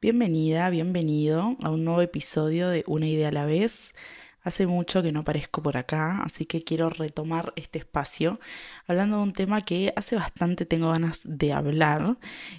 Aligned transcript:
Bienvenida, 0.00 0.70
bienvenido 0.70 1.56
a 1.60 1.70
un 1.70 1.84
nuevo 1.84 2.02
episodio 2.02 2.68
de 2.68 2.84
Una 2.86 3.08
idea 3.08 3.28
a 3.28 3.32
la 3.32 3.46
vez. 3.46 3.94
Hace 4.42 4.64
mucho 4.68 5.02
que 5.02 5.10
no 5.10 5.20
aparezco 5.20 5.60
por 5.60 5.76
acá, 5.76 6.22
así 6.22 6.46
que 6.46 6.62
quiero 6.62 6.88
retomar 6.88 7.52
este 7.56 7.80
espacio 7.80 8.38
hablando 8.86 9.16
de 9.16 9.22
un 9.24 9.32
tema 9.32 9.62
que 9.62 9.92
hace 9.96 10.14
bastante 10.14 10.66
tengo 10.66 10.92
ganas 10.92 11.22
de 11.24 11.52
hablar, 11.52 12.16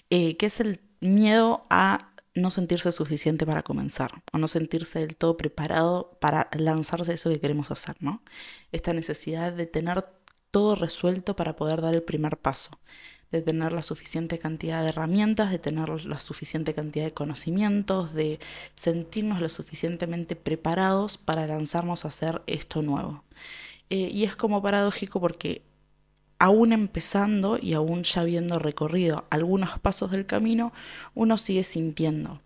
eh, 0.09 0.35
que 0.35 0.47
es 0.47 0.59
el 0.59 0.81
miedo 0.99 1.65
a 1.69 2.11
no 2.35 2.51
sentirse 2.51 2.91
suficiente 2.91 3.45
para 3.45 3.63
comenzar 3.63 4.21
o 4.33 4.37
no 4.37 4.49
sentirse 4.49 4.99
del 4.99 5.15
todo 5.15 5.37
preparado 5.37 6.17
para 6.19 6.49
lanzarse 6.51 7.11
a 7.11 7.15
eso 7.15 7.29
que 7.29 7.39
queremos 7.39 7.71
hacer, 7.71 7.95
¿no? 8.01 8.21
Esta 8.73 8.91
necesidad 8.91 9.53
de 9.53 9.65
tener 9.65 10.03
todo 10.51 10.75
resuelto 10.75 11.37
para 11.37 11.55
poder 11.55 11.79
dar 11.81 11.95
el 11.95 12.03
primer 12.03 12.35
paso 12.35 12.71
de 13.31 13.41
tener 13.41 13.73
la 13.73 13.83
suficiente 13.83 14.39
cantidad 14.39 14.81
de 14.81 14.89
herramientas, 14.89 15.51
de 15.51 15.59
tener 15.59 15.89
la 16.05 16.19
suficiente 16.19 16.73
cantidad 16.73 17.05
de 17.05 17.13
conocimientos, 17.13 18.13
de 18.13 18.39
sentirnos 18.75 19.41
lo 19.41 19.49
suficientemente 19.49 20.35
preparados 20.35 21.17
para 21.17 21.45
lanzarnos 21.45 22.05
a 22.05 22.07
hacer 22.07 22.41
esto 22.47 22.81
nuevo. 22.81 23.23
Eh, 23.89 24.09
y 24.11 24.23
es 24.23 24.35
como 24.35 24.61
paradójico 24.61 25.19
porque 25.19 25.63
aún 26.39 26.73
empezando 26.73 27.59
y 27.61 27.73
aún 27.73 28.03
ya 28.03 28.21
habiendo 28.21 28.59
recorrido 28.59 29.25
algunos 29.29 29.77
pasos 29.79 30.11
del 30.11 30.25
camino, 30.25 30.73
uno 31.13 31.37
sigue 31.37 31.63
sintiendo 31.63 32.41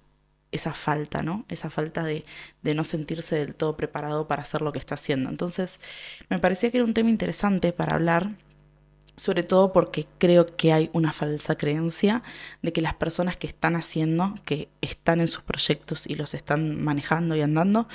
esa 0.52 0.74
falta, 0.74 1.24
¿no? 1.24 1.46
Esa 1.50 1.70
falta 1.70 2.04
de, 2.04 2.26
de, 2.62 2.76
no 2.76 2.84
sentirse 2.84 3.36
del 3.36 3.56
todo 3.56 3.76
preparado 3.76 4.28
para 4.28 4.44
hacer 4.44 4.62
lo 4.62 4.72
que 4.72 4.80
está 4.80 4.96
haciendo. 4.96 5.30
Entonces, 5.30 5.80
me 6.30 6.40
parecía 6.40 6.70
que 6.72 6.78
era 6.78 6.86
un 6.86 6.94
tema 6.94 7.10
interesante 7.10 7.74
para 7.74 7.96
hablar 7.96 8.36
sobre 9.16 9.44
todo 9.44 9.74
porque 9.74 10.08
creo 10.18 10.46
que 10.46 10.74
hay 10.74 10.90
una 10.94 11.14
falsa 11.14 11.56
creencia 11.56 12.24
de 12.62 12.74
que 12.74 12.82
las 12.82 12.96
personas 12.96 13.38
que 13.38 13.48
están 13.48 13.76
haciendo, 13.76 14.36
que 14.46 14.70
están 14.82 15.22
en 15.22 15.28
sus 15.28 15.44
proyectos 15.44 16.08
y 16.08 16.16
los 16.16 16.34
están 16.34 16.82
manejando 16.84 17.36
y 17.36 17.42
andando, 17.42 17.88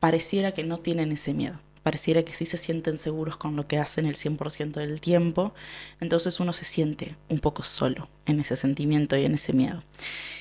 pareciera 0.00 0.52
que 0.52 0.64
no 0.64 0.78
tienen 0.78 1.12
ese 1.12 1.34
miedo. 1.34 1.58
Pareciera 1.82 2.22
que 2.24 2.34
sí 2.34 2.44
se 2.44 2.58
sienten 2.58 2.98
seguros 2.98 3.38
con 3.38 3.56
lo 3.56 3.66
que 3.66 3.78
hacen 3.78 4.04
el 4.04 4.14
100% 4.14 4.72
del 4.72 5.00
tiempo. 5.00 5.54
Entonces 5.98 6.38
uno 6.38 6.52
se 6.52 6.66
siente 6.66 7.16
un 7.30 7.38
poco 7.38 7.62
solo 7.62 8.08
en 8.26 8.38
ese 8.40 8.56
sentimiento 8.56 9.16
y 9.16 9.24
en 9.24 9.34
ese 9.34 9.54
miedo. 9.54 9.82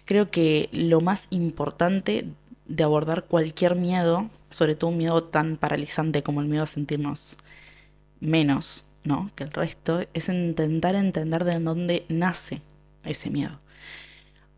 Creo 0.03 0.31
que 0.31 0.67
lo 0.73 0.99
más 0.99 1.27
importante 1.29 2.25
de 2.65 2.83
abordar 2.83 3.23
cualquier 3.23 3.75
miedo, 3.75 4.29
sobre 4.49 4.75
todo 4.75 4.89
un 4.89 4.97
miedo 4.97 5.23
tan 5.23 5.55
paralizante 5.55 6.23
como 6.23 6.41
el 6.41 6.47
miedo 6.47 6.63
a 6.63 6.67
sentirnos 6.67 7.37
menos 8.19 8.88
¿no? 9.03 9.29
que 9.35 9.43
el 9.43 9.51
resto, 9.51 10.01
es 10.13 10.29
intentar 10.29 10.95
entender 10.95 11.43
de 11.43 11.59
dónde 11.59 12.05
nace 12.09 12.61
ese 13.03 13.29
miedo. 13.29 13.59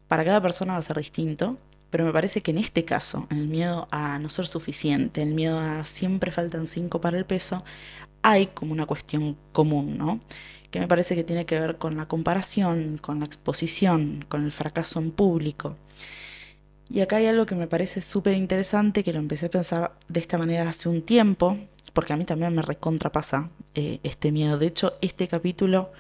Para 0.08 0.26
cada 0.26 0.42
persona 0.42 0.74
va 0.74 0.80
a 0.80 0.84
ser 0.84 0.98
distinto, 0.98 1.58
pero 1.90 2.06
me 2.06 2.14
parece 2.14 2.42
que 2.42 2.52
en 2.52 2.58
este 2.58 2.86
caso, 2.86 3.28
el 3.30 3.48
miedo 3.48 3.88
a 3.92 4.18
no 4.20 4.30
ser 4.30 4.48
suficiente, 4.48 5.22
el 5.22 5.34
miedo 5.34 5.60
a 5.60 5.86
siempre 5.86 6.32
faltan 6.32 6.66
cinco 6.66 7.02
para 7.02 7.18
el 7.18 7.26
peso, 7.26 7.64
hay 8.22 8.48
como 8.48 8.72
una 8.72 8.86
cuestión 8.86 9.38
común, 9.52 9.98
¿no? 9.98 10.22
Que 10.72 10.80
me 10.80 10.88
parece 10.88 11.16
que 11.16 11.24
tiene 11.24 11.46
que 11.46 11.60
ver 11.60 11.78
con 11.78 11.98
la 11.98 12.08
comparación, 12.08 12.98
con 12.98 13.20
la 13.20 13.26
exposición, 13.26 14.26
con 14.30 14.46
el 14.46 14.52
fracaso 14.52 15.00
en 15.00 15.12
público. 15.12 15.76
Y 16.90 17.02
acá 17.02 17.18
hay 17.18 17.28
algo 17.28 17.46
que 17.46 17.56
me 17.56 17.68
parece 17.68 18.02
súper 18.02 18.36
interesante, 18.36 19.04
que 19.04 19.14
lo 19.14 19.20
empecé 19.20 19.48
a 19.48 19.50
pensar 19.50 19.94
de 20.08 20.20
esta 20.20 20.38
manera 20.38 20.70
hace 20.70 20.90
un 20.90 21.02
tiempo, 21.02 21.58
porque 21.94 22.14
a 22.14 22.18
mí 22.18 22.26
también 22.26 22.56
me 22.56 22.62
recontrapasa 22.62 23.50
eh, 23.76 24.00
este 24.04 24.32
miedo. 24.32 24.58
De 24.58 24.68
hecho, 24.68 24.94
este 25.02 25.28
capítulo 25.28 25.92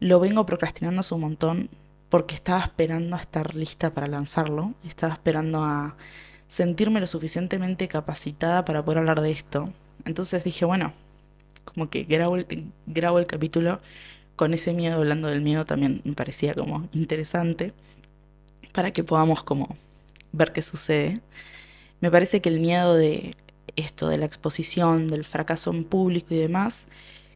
lo 0.00 0.20
vengo 0.20 0.46
procrastinando 0.46 1.00
hace 1.00 1.14
un 1.14 1.20
montón 1.20 1.70
porque 2.08 2.34
estaba 2.34 2.60
esperando 2.60 3.16
a 3.16 3.20
estar 3.20 3.54
lista 3.54 3.94
para 3.94 4.08
lanzarlo, 4.08 4.74
estaba 4.86 5.12
esperando 5.12 5.62
a 5.62 5.96
sentirme 6.48 7.00
lo 7.00 7.06
suficientemente 7.06 7.86
capacitada 7.86 8.64
para 8.64 8.84
poder 8.84 8.98
hablar 8.98 9.20
de 9.20 9.30
esto. 9.30 9.72
Entonces 10.04 10.42
dije, 10.42 10.64
bueno, 10.64 10.92
como 11.64 11.88
que 11.88 12.04
grabo 12.04 12.36
el, 12.36 12.46
grabo 12.86 13.18
el 13.20 13.26
capítulo 13.26 13.80
con 14.36 14.54
ese 14.54 14.72
miedo, 14.72 14.96
hablando 14.96 15.28
del 15.28 15.42
miedo 15.42 15.64
también 15.66 16.00
me 16.04 16.14
parecía 16.14 16.54
como 16.54 16.88
interesante, 16.92 17.72
para 18.72 18.92
que 18.92 19.04
podamos 19.04 19.42
como 19.44 19.76
ver 20.32 20.52
qué 20.52 20.62
sucede. 20.62 21.20
Me 22.00 22.10
parece 22.10 22.40
que 22.40 22.48
el 22.48 22.60
miedo 22.60 22.94
de 22.94 23.36
esto 23.76 24.08
de 24.08 24.18
la 24.18 24.26
exposición, 24.26 25.08
del 25.08 25.24
fracaso 25.24 25.70
en 25.70 25.84
público 25.84 26.34
y 26.34 26.38
demás, 26.38 26.88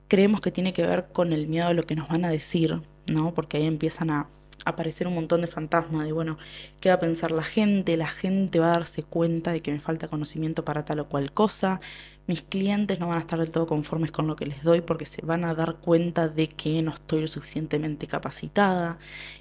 creemos 0.08 0.40
que 0.40 0.50
tiene 0.50 0.72
que 0.72 0.86
ver 0.86 1.06
con 1.12 1.32
el 1.32 1.46
miedo 1.46 1.68
a 1.68 1.74
lo 1.74 1.84
que 1.84 1.96
nos 1.96 2.08
van 2.08 2.24
a 2.24 2.30
decir, 2.30 2.80
¿no? 3.06 3.34
Porque 3.34 3.56
ahí 3.58 3.66
empiezan 3.66 4.10
a 4.10 4.28
aparecer 4.64 5.06
un 5.06 5.14
montón 5.14 5.42
de 5.42 5.46
fantasmas 5.46 6.06
de, 6.06 6.12
bueno, 6.12 6.38
¿qué 6.80 6.88
va 6.88 6.96
a 6.96 7.00
pensar 7.00 7.30
la 7.30 7.42
gente? 7.42 7.96
La 7.96 8.08
gente 8.08 8.58
va 8.58 8.68
a 8.68 8.78
darse 8.78 9.02
cuenta 9.02 9.52
de 9.52 9.60
que 9.60 9.72
me 9.72 9.80
falta 9.80 10.08
conocimiento 10.08 10.64
para 10.64 10.84
tal 10.84 11.00
o 11.00 11.08
cual 11.08 11.32
cosa. 11.32 11.80
Mis 12.26 12.42
clientes 12.42 12.98
no 12.98 13.08
van 13.08 13.18
a 13.18 13.20
estar 13.20 13.38
del 13.38 13.50
todo 13.50 13.66
conformes 13.66 14.10
con 14.10 14.26
lo 14.26 14.36
que 14.36 14.46
les 14.46 14.62
doy 14.62 14.80
porque 14.80 15.06
se 15.06 15.22
van 15.22 15.44
a 15.44 15.54
dar 15.54 15.76
cuenta 15.76 16.28
de 16.28 16.48
que 16.48 16.80
no 16.82 16.92
estoy 16.92 17.20
lo 17.22 17.26
suficientemente 17.26 18.06
capacitada. 18.06 18.98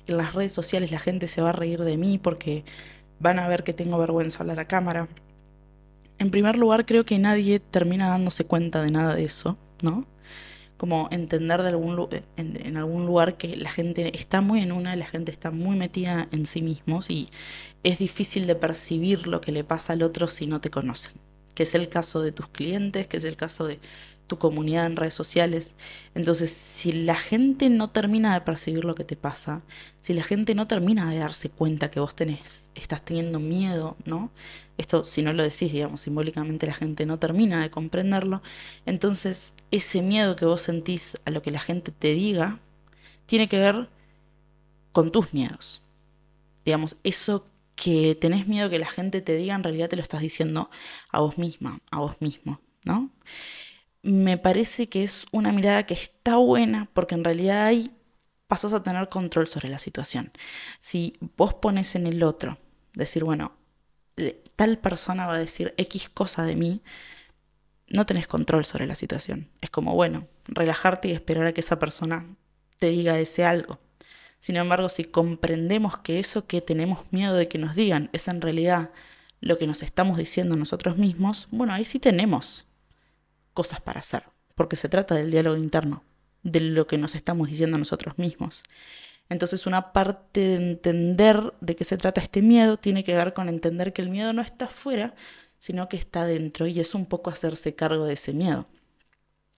En 0.07 0.17
las 0.17 0.33
redes 0.33 0.51
sociales 0.53 0.91
la 0.91 0.99
gente 0.99 1.27
se 1.27 1.41
va 1.41 1.49
a 1.49 1.53
reír 1.53 1.81
de 1.83 1.97
mí 1.97 2.17
porque 2.17 2.65
van 3.19 3.39
a 3.39 3.47
ver 3.47 3.63
que 3.63 3.73
tengo 3.73 3.97
vergüenza 3.97 4.39
hablar 4.39 4.59
a 4.59 4.67
cámara. 4.67 5.07
En 6.23 6.31
primer 6.31 6.57
lugar, 6.57 6.85
creo 6.85 7.03
que 7.03 7.19
nadie 7.19 7.59
termina 7.59 8.07
dándose 8.07 8.45
cuenta 8.45 8.81
de 8.81 8.91
nada 8.91 9.13
de 9.13 9.25
eso, 9.25 9.57
¿no? 9.81 10.05
Como 10.77 11.09
entender 11.11 11.61
de 11.61 11.67
algún, 11.67 12.07
en, 12.37 12.65
en, 12.65 12.77
algún 12.77 13.05
lugar 13.05 13.35
que 13.35 13.57
la 13.57 13.69
gente 13.69 14.17
está 14.17 14.39
muy 14.39 14.61
en 14.61 14.71
una, 14.71 14.95
la 14.95 15.05
gente 15.05 15.31
está 15.31 15.51
muy 15.51 15.75
metida 15.75 16.29
en 16.31 16.45
sí 16.45 16.61
mismos 16.61 17.09
y 17.09 17.29
es 17.83 17.99
difícil 17.99 18.47
de 18.47 18.55
percibir 18.55 19.27
lo 19.27 19.41
que 19.41 19.51
le 19.51 19.65
pasa 19.65 19.91
al 19.91 20.01
otro 20.01 20.29
si 20.29 20.47
no 20.47 20.61
te 20.61 20.69
conocen. 20.69 21.11
Que 21.55 21.63
es 21.63 21.75
el 21.75 21.89
caso 21.89 22.21
de 22.21 22.31
tus 22.31 22.47
clientes, 22.47 23.05
que 23.05 23.17
es 23.17 23.25
el 23.25 23.35
caso 23.35 23.67
de 23.67 23.81
tu 24.27 24.37
comunidad 24.37 24.85
en 24.85 24.95
redes 24.95 25.13
sociales. 25.13 25.75
Entonces, 26.15 26.51
si 26.51 26.91
la 26.91 27.15
gente 27.15 27.69
no 27.69 27.89
termina 27.89 28.33
de 28.33 28.41
percibir 28.41 28.85
lo 28.85 28.95
que 28.95 29.03
te 29.03 29.15
pasa, 29.15 29.63
si 29.99 30.13
la 30.13 30.23
gente 30.23 30.55
no 30.55 30.67
termina 30.67 31.09
de 31.09 31.17
darse 31.17 31.49
cuenta 31.49 31.91
que 31.91 31.99
vos 31.99 32.15
tenés, 32.15 32.71
estás 32.75 33.03
teniendo 33.03 33.39
miedo, 33.39 33.97
¿no? 34.05 34.31
Esto, 34.77 35.03
si 35.03 35.21
no 35.21 35.33
lo 35.33 35.43
decís, 35.43 35.71
digamos, 35.71 36.01
simbólicamente 36.01 36.67
la 36.67 36.73
gente 36.73 37.05
no 37.05 37.19
termina 37.19 37.61
de 37.61 37.69
comprenderlo, 37.69 38.41
entonces 38.85 39.53
ese 39.71 40.01
miedo 40.01 40.35
que 40.35 40.45
vos 40.45 40.61
sentís 40.61 41.17
a 41.25 41.31
lo 41.31 41.41
que 41.41 41.51
la 41.51 41.59
gente 41.59 41.91
te 41.91 42.13
diga, 42.13 42.59
tiene 43.25 43.47
que 43.49 43.59
ver 43.59 43.89
con 44.91 45.11
tus 45.11 45.33
miedos. 45.33 45.81
Digamos, 46.65 46.97
eso 47.03 47.45
que 47.75 48.15
tenés 48.15 48.47
miedo 48.47 48.69
que 48.69 48.79
la 48.79 48.87
gente 48.87 49.21
te 49.21 49.35
diga, 49.35 49.55
en 49.55 49.63
realidad 49.63 49.89
te 49.89 49.95
lo 49.95 50.01
estás 50.01 50.21
diciendo 50.21 50.69
a 51.09 51.19
vos 51.19 51.37
misma, 51.37 51.79
a 51.91 51.99
vos 51.99 52.21
mismo, 52.21 52.61
¿no? 52.83 53.11
Me 54.03 54.37
parece 54.37 54.89
que 54.89 55.03
es 55.03 55.25
una 55.31 55.51
mirada 55.51 55.85
que 55.85 55.93
está 55.93 56.35
buena 56.35 56.89
porque 56.93 57.15
en 57.15 57.23
realidad 57.23 57.65
ahí 57.65 57.91
pasas 58.47 58.73
a 58.73 58.83
tener 58.83 59.09
control 59.09 59.47
sobre 59.47 59.69
la 59.69 59.79
situación. 59.79 60.31
Si 60.79 61.17
vos 61.37 61.53
pones 61.53 61.95
en 61.95 62.05
el 62.05 62.21
otro, 62.21 62.59
decir, 62.93 63.23
bueno, 63.23 63.53
tal 64.55 64.77
persona 64.77 65.25
va 65.25 65.35
a 65.35 65.39
decir 65.39 65.73
X 65.77 66.09
cosa 66.09 66.43
de 66.43 66.55
mí, 66.55 66.83
no 67.87 68.05
tenés 68.05 68.27
control 68.27 68.65
sobre 68.65 68.87
la 68.87 68.95
situación. 68.95 69.49
Es 69.61 69.69
como, 69.69 69.95
bueno, 69.95 70.27
relajarte 70.45 71.07
y 71.07 71.13
esperar 71.13 71.47
a 71.47 71.53
que 71.53 71.61
esa 71.61 71.79
persona 71.79 72.25
te 72.79 72.89
diga 72.89 73.17
ese 73.19 73.45
algo. 73.45 73.79
Sin 74.39 74.57
embargo, 74.57 74.89
si 74.89 75.05
comprendemos 75.05 75.97
que 75.97 76.19
eso 76.19 76.45
que 76.45 76.59
tenemos 76.59 77.11
miedo 77.11 77.35
de 77.35 77.47
que 77.47 77.57
nos 77.57 77.75
digan 77.75 78.09
es 78.11 78.27
en 78.27 78.41
realidad 78.41 78.91
lo 79.39 79.57
que 79.57 79.67
nos 79.67 79.81
estamos 79.81 80.17
diciendo 80.17 80.57
nosotros 80.57 80.97
mismos, 80.97 81.47
bueno, 81.51 81.73
ahí 81.73 81.85
sí 81.85 81.99
tenemos 81.99 82.67
cosas 83.53 83.81
para 83.81 83.99
hacer, 83.99 84.23
porque 84.55 84.75
se 84.75 84.89
trata 84.89 85.15
del 85.15 85.31
diálogo 85.31 85.57
interno, 85.57 86.03
de 86.43 86.59
lo 86.59 86.87
que 86.87 86.97
nos 86.97 87.15
estamos 87.15 87.49
diciendo 87.49 87.77
nosotros 87.77 88.17
mismos. 88.17 88.63
Entonces 89.29 89.65
una 89.65 89.93
parte 89.93 90.41
de 90.41 90.55
entender 90.55 91.53
de 91.61 91.75
qué 91.75 91.83
se 91.83 91.97
trata 91.97 92.21
este 92.21 92.41
miedo 92.41 92.77
tiene 92.77 93.03
que 93.03 93.15
ver 93.15 93.33
con 93.33 93.49
entender 93.49 93.93
que 93.93 94.01
el 94.01 94.09
miedo 94.09 94.33
no 94.33 94.41
está 94.41 94.65
afuera, 94.65 95.15
sino 95.57 95.87
que 95.87 95.97
está 95.97 96.25
dentro 96.25 96.67
y 96.67 96.79
es 96.79 96.93
un 96.93 97.05
poco 97.05 97.29
hacerse 97.29 97.73
cargo 97.73 98.05
de 98.05 98.13
ese 98.13 98.33
miedo, 98.33 98.67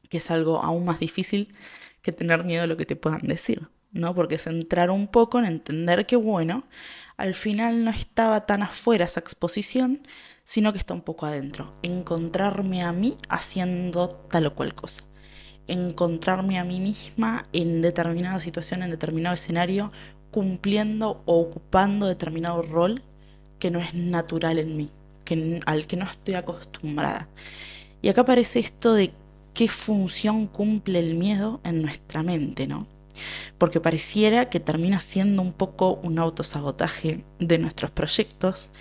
que 0.09 0.19
es 0.19 0.29
algo 0.29 0.61
aún 0.61 0.85
más 0.85 0.99
difícil 0.99 1.55
que 2.01 2.11
tener 2.11 2.43
miedo 2.43 2.63
a 2.63 2.67
lo 2.67 2.77
que 2.77 2.85
te 2.85 2.95
puedan 2.95 3.21
decir, 3.23 3.67
¿no? 3.91 4.13
Porque 4.13 4.35
es 4.35 4.45
entrar 4.45 4.91
un 4.91 5.07
poco 5.07 5.39
en 5.39 5.45
entender 5.45 6.05
que, 6.05 6.15
bueno, 6.15 6.67
al 7.17 7.33
final 7.33 7.83
no 7.83 7.91
estaba 7.91 8.45
tan 8.45 8.63
afuera 8.63 9.05
esa 9.05 9.19
exposición, 9.19 10.07
sino 10.43 10.73
que 10.73 10.79
está 10.79 10.93
un 10.93 11.01
poco 11.01 11.25
adentro. 11.25 11.71
Encontrarme 11.81 12.83
a 12.83 12.91
mí 12.91 13.17
haciendo 13.29 14.09
tal 14.09 14.47
o 14.47 14.55
cual 14.55 14.75
cosa. 14.75 15.03
Encontrarme 15.67 16.59
a 16.59 16.63
mí 16.65 16.79
misma 16.79 17.43
en 17.53 17.81
determinada 17.81 18.39
situación, 18.39 18.83
en 18.83 18.91
determinado 18.91 19.33
escenario, 19.33 19.91
cumpliendo 20.31 21.23
o 21.25 21.39
ocupando 21.39 22.07
determinado 22.07 22.61
rol 22.61 23.01
que 23.59 23.71
no 23.71 23.79
es 23.79 23.93
natural 23.93 24.59
en 24.59 24.75
mí, 24.75 24.89
que, 25.23 25.61
al 25.65 25.87
que 25.87 25.97
no 25.97 26.05
estoy 26.05 26.35
acostumbrada. 26.35 27.29
Y 28.01 28.09
acá 28.09 28.21
aparece 28.21 28.59
esto 28.59 28.93
de 28.93 29.13
qué 29.53 29.69
función 29.69 30.47
cumple 30.47 30.99
el 30.99 31.15
miedo 31.15 31.61
en 31.63 31.81
nuestra 31.81 32.21
mente, 32.21 32.67
¿no? 32.67 32.87
Porque 33.57 33.79
pareciera 33.79 34.49
que 34.49 34.59
termina 34.59 34.99
siendo 34.99 35.41
un 35.41 35.53
poco 35.53 35.99
un 36.03 36.19
autosabotaje 36.19 37.23
de 37.39 37.57
nuestros 37.59 37.91
proyectos. 37.91 38.71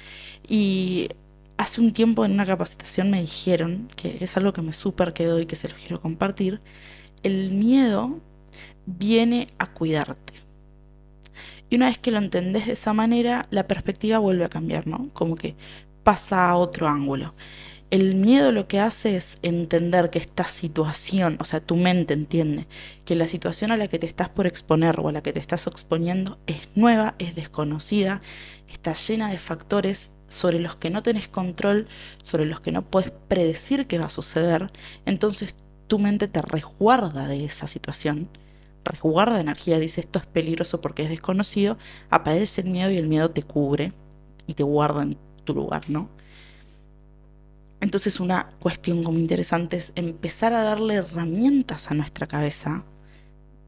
Y 0.46 1.08
hace 1.56 1.80
un 1.80 1.92
tiempo 1.92 2.24
en 2.24 2.32
una 2.32 2.46
capacitación 2.46 3.10
me 3.10 3.20
dijeron, 3.20 3.88
que 3.96 4.18
es 4.20 4.36
algo 4.36 4.52
que 4.52 4.62
me 4.62 4.72
súper 4.72 5.12
quedó 5.12 5.40
y 5.40 5.46
que 5.46 5.56
se 5.56 5.68
lo 5.68 5.76
quiero 5.76 6.00
compartir, 6.00 6.60
el 7.22 7.52
miedo 7.52 8.20
viene 8.86 9.48
a 9.58 9.72
cuidarte. 9.72 10.34
Y 11.70 11.76
una 11.76 11.86
vez 11.86 11.98
que 11.98 12.10
lo 12.10 12.18
entendés 12.18 12.66
de 12.66 12.72
esa 12.72 12.92
manera, 12.92 13.46
la 13.50 13.66
perspectiva 13.66 14.18
vuelve 14.18 14.44
a 14.44 14.48
cambiar, 14.48 14.86
¿no? 14.86 15.10
Como 15.12 15.34
que 15.36 15.56
pasa 16.02 16.48
a 16.50 16.56
otro 16.56 16.88
ángulo. 16.88 17.34
El 17.94 18.16
miedo 18.16 18.50
lo 18.50 18.66
que 18.66 18.80
hace 18.80 19.14
es 19.14 19.38
entender 19.42 20.10
que 20.10 20.18
esta 20.18 20.48
situación, 20.48 21.36
o 21.40 21.44
sea, 21.44 21.60
tu 21.60 21.76
mente 21.76 22.12
entiende 22.12 22.66
que 23.04 23.14
la 23.14 23.28
situación 23.28 23.70
a 23.70 23.76
la 23.76 23.86
que 23.86 24.00
te 24.00 24.06
estás 24.06 24.28
por 24.28 24.48
exponer 24.48 24.98
o 24.98 25.06
a 25.06 25.12
la 25.12 25.22
que 25.22 25.32
te 25.32 25.38
estás 25.38 25.68
exponiendo 25.68 26.40
es 26.48 26.56
nueva, 26.74 27.14
es 27.20 27.36
desconocida, 27.36 28.20
está 28.68 28.94
llena 28.94 29.30
de 29.30 29.38
factores 29.38 30.10
sobre 30.26 30.58
los 30.58 30.74
que 30.74 30.90
no 30.90 31.04
tenés 31.04 31.28
control, 31.28 31.86
sobre 32.20 32.46
los 32.46 32.58
que 32.58 32.72
no 32.72 32.82
puedes 32.82 33.12
predecir 33.28 33.86
qué 33.86 34.00
va 34.00 34.06
a 34.06 34.10
suceder. 34.10 34.72
Entonces 35.06 35.54
tu 35.86 36.00
mente 36.00 36.26
te 36.26 36.42
resguarda 36.42 37.28
de 37.28 37.44
esa 37.44 37.68
situación, 37.68 38.28
resguarda 38.84 39.40
energía, 39.40 39.78
dice 39.78 40.00
esto 40.00 40.18
es 40.18 40.26
peligroso 40.26 40.80
porque 40.80 41.04
es 41.04 41.10
desconocido, 41.10 41.78
aparece 42.10 42.62
el 42.62 42.70
miedo 42.70 42.90
y 42.90 42.96
el 42.96 43.06
miedo 43.06 43.30
te 43.30 43.44
cubre 43.44 43.92
y 44.48 44.54
te 44.54 44.64
guarda 44.64 45.04
en 45.04 45.16
tu 45.44 45.54
lugar, 45.54 45.88
¿no? 45.88 46.10
Entonces 47.84 48.18
una 48.18 48.48
cuestión 48.60 49.04
como 49.04 49.18
interesante 49.18 49.76
es 49.76 49.92
empezar 49.94 50.54
a 50.54 50.62
darle 50.62 50.94
herramientas 50.94 51.90
a 51.90 51.94
nuestra 51.94 52.26
cabeza 52.26 52.82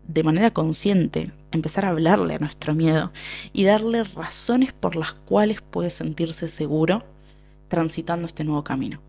de 0.08 0.22
manera 0.22 0.52
consciente, 0.54 1.32
empezar 1.52 1.84
a 1.84 1.90
hablarle 1.90 2.36
a 2.36 2.38
nuestro 2.38 2.74
miedo 2.74 3.12
y 3.52 3.64
darle 3.64 4.04
razones 4.04 4.72
por 4.72 4.96
las 4.96 5.12
cuales 5.12 5.60
puede 5.60 5.90
sentirse 5.90 6.48
seguro 6.48 7.04
transitando 7.68 8.26
este 8.26 8.42
nuevo 8.42 8.64
camino. 8.64 9.02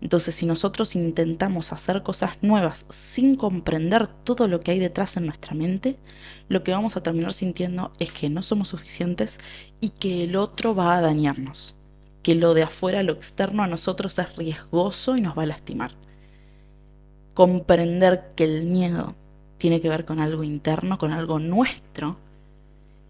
Entonces, 0.00 0.34
si 0.34 0.44
nosotros 0.44 0.96
intentamos 0.96 1.72
hacer 1.72 2.02
cosas 2.02 2.32
nuevas 2.42 2.84
sin 2.90 3.36
comprender 3.36 4.08
todo 4.08 4.48
lo 4.48 4.58
que 4.58 4.72
hay 4.72 4.80
detrás 4.80 5.16
en 5.16 5.26
nuestra 5.26 5.54
mente, 5.54 6.00
lo 6.48 6.64
que 6.64 6.72
vamos 6.72 6.96
a 6.96 7.02
terminar 7.04 7.32
sintiendo 7.32 7.92
es 8.00 8.10
que 8.10 8.28
no 8.28 8.42
somos 8.42 8.66
suficientes 8.66 9.38
y 9.80 9.90
que 9.90 10.24
el 10.24 10.34
otro 10.34 10.74
va 10.74 10.96
a 10.96 11.00
dañarnos 11.00 11.77
que 12.22 12.34
lo 12.34 12.54
de 12.54 12.62
afuera, 12.62 13.02
lo 13.02 13.12
externo 13.12 13.62
a 13.62 13.66
nosotros 13.66 14.18
es 14.18 14.36
riesgoso 14.36 15.16
y 15.16 15.20
nos 15.20 15.36
va 15.36 15.42
a 15.42 15.46
lastimar. 15.46 15.92
Comprender 17.34 18.32
que 18.34 18.44
el 18.44 18.64
miedo 18.64 19.14
tiene 19.58 19.80
que 19.80 19.88
ver 19.88 20.04
con 20.04 20.20
algo 20.20 20.44
interno, 20.44 20.98
con 20.98 21.12
algo 21.12 21.38
nuestro, 21.38 22.18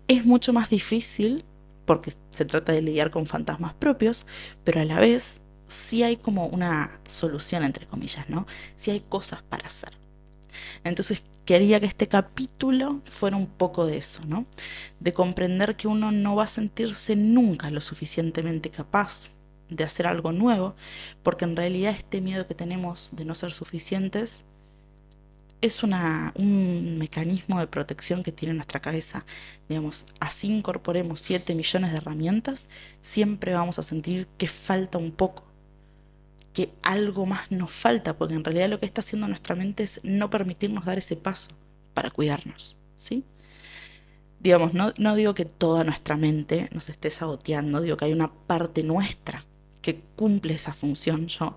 es 0.09 0.25
mucho 0.25 0.53
más 0.53 0.71
difícil 0.71 1.45
porque 1.85 2.13
se 2.33 2.45
trata 2.45 2.73
de 2.73 2.83
lidiar 2.83 3.11
con 3.11 3.27
fantasmas 3.27 3.75
propios, 3.75 4.27
pero 4.65 4.81
a 4.81 4.85
la 4.85 5.01
vez 5.01 5.41
sí 5.67 6.03
hay 6.03 6.17
como 6.17 6.47
una 6.47 7.01
solución, 7.07 7.65
entre 7.65 7.87
comillas, 7.87 8.29
¿no? 8.29 8.47
Sí 8.77 8.91
hay 8.91 9.01
cosas 9.01 9.43
para 9.43 9.67
hacer. 9.67 9.93
Entonces, 10.85 11.23
quería 11.49 11.81
que 11.81 11.87
este 11.87 12.09
capítulo 12.09 13.01
fuera 13.07 13.39
un 13.39 13.47
poco 13.47 13.87
de 13.87 13.97
eso, 13.97 14.23
¿no? 14.27 14.45
De 15.01 15.15
comprender 15.15 15.77
que 15.77 15.89
uno 15.89 16.13
no 16.13 16.37
va 16.37 16.45
a 16.45 16.47
sentirse 16.47 17.17
nunca 17.17 17.71
lo 17.71 17.81
suficientemente 17.81 18.69
capaz 18.69 19.31
de 19.71 19.83
hacer 19.83 20.07
algo 20.07 20.31
nuevo, 20.31 20.77
porque 21.23 21.47
en 21.47 21.57
realidad 21.57 21.95
este 21.97 22.21
miedo 22.21 22.47
que 22.47 22.55
tenemos 22.55 23.13
de 23.17 23.25
no 23.25 23.35
ser 23.35 23.53
suficientes 23.53 24.45
es 25.63 25.83
una, 25.83 26.35
un 26.37 26.99
mecanismo 26.99 27.59
de 27.61 27.67
protección 27.67 28.23
que 28.23 28.31
tiene 28.31 28.53
nuestra 28.53 28.81
cabeza. 28.81 29.25
Digamos, 29.71 30.05
así 30.21 30.49
incorporemos 30.55 31.21
7 31.21 31.55
millones 31.55 31.93
de 31.93 31.97
herramientas, 31.97 32.69
siempre 33.01 33.55
vamos 33.55 33.79
a 33.79 33.83
sentir 33.83 34.29
que 34.37 34.49
falta 34.49 34.99
un 34.99 35.13
poco 35.13 35.48
que 36.59 36.73
algo 36.83 37.25
más 37.25 37.53
nos 37.53 37.71
falta, 37.71 38.19
porque 38.19 38.35
en 38.35 38.43
realidad 38.43 38.69
lo 38.69 38.81
que 38.81 38.87
está 38.87 39.01
haciendo 39.01 39.29
nuestra 39.29 39.55
mente 39.55 39.85
es 39.85 40.01
no 40.03 40.29
permitirnos 40.29 40.85
dar 40.85 40.99
ese 40.99 41.15
paso 41.15 41.51
para 41.95 42.11
cuidarnos, 42.11 42.77
¿sí? 42.97 43.23
Digamos, 44.41 44.75
no, 44.75 44.93
no 44.99 45.15
digo 45.15 45.35
que 45.35 45.45
toda 45.45 45.85
nuestra 45.85 46.17
mente 46.17 46.69
nos 46.73 46.89
esté 46.89 47.13
saboteando, 47.13 47.81
digo 47.81 47.97
que 47.97 48.07
hay 48.07 48.13
una 48.13 48.33
parte 48.33 48.83
nuestra 48.83 49.45
que 49.83 50.01
cumple 50.17 50.55
esa 50.55 50.75
función. 50.75 51.29
Yo 51.29 51.57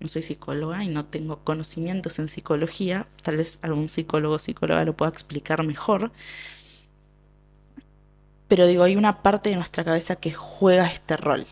no 0.00 0.08
soy 0.08 0.24
psicóloga 0.24 0.82
y 0.82 0.88
no 0.88 1.04
tengo 1.04 1.44
conocimientos 1.44 2.18
en 2.18 2.26
psicología, 2.26 3.06
tal 3.22 3.36
vez 3.36 3.60
algún 3.62 3.88
psicólogo 3.88 4.34
o 4.34 4.38
psicóloga 4.40 4.84
lo 4.84 4.96
pueda 4.96 5.12
explicar 5.12 5.62
mejor, 5.62 6.10
pero 8.48 8.66
digo, 8.66 8.82
hay 8.82 8.96
una 8.96 9.22
parte 9.22 9.50
de 9.50 9.54
nuestra 9.54 9.84
cabeza 9.84 10.16
que 10.16 10.32
juega 10.32 10.90
este 10.90 11.16
rol, 11.16 11.46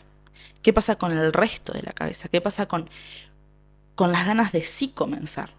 ¿Qué 0.63 0.73
pasa 0.73 0.97
con 0.97 1.13
el 1.13 1.33
resto 1.33 1.73
de 1.73 1.83
la 1.83 1.93
cabeza? 1.93 2.29
¿Qué 2.29 2.41
pasa 2.41 2.67
con, 2.67 2.91
con 3.95 4.13
las 4.13 4.27
ganas 4.27 4.53
de 4.53 4.63
sí 4.65 4.89
comenzar? 4.89 5.55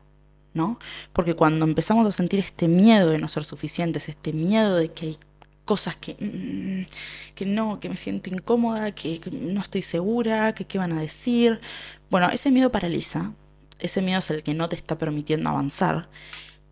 ¿No? 0.54 0.80
Porque 1.14 1.36
cuando 1.36 1.66
empezamos 1.66 2.08
a 2.08 2.12
sentir 2.12 2.40
este 2.40 2.68
miedo 2.68 3.12
de 3.12 3.20
no 3.20 3.30
ser 3.30 3.44
suficientes, 3.44 4.10
este 4.10 4.34
miedo 4.34 4.76
de 4.76 4.92
que 4.92 5.06
hay 5.06 5.20
cosas 5.64 5.96
que, 5.96 6.16
mm, 6.20 6.88
que 7.36 7.46
no, 7.46 7.80
que 7.80 7.90
me 7.90 7.96
siento 7.96 8.32
incómoda, 8.32 8.92
que 8.92 9.22
no 9.32 9.62
estoy 9.62 9.84
segura, 9.84 10.56
que 10.56 10.66
qué 10.66 10.80
van 10.80 10.94
a 10.94 11.02
decir. 11.02 11.62
Bueno, 12.10 12.30
ese 12.32 12.50
miedo 12.50 12.72
paraliza, 12.72 13.34
ese 13.78 14.02
miedo 14.02 14.20
es 14.20 14.32
el 14.32 14.42
que 14.44 14.56
no 14.56 14.68
te 14.68 14.76
está 14.76 14.98
permitiendo 14.98 15.50
avanzar, 15.50 16.10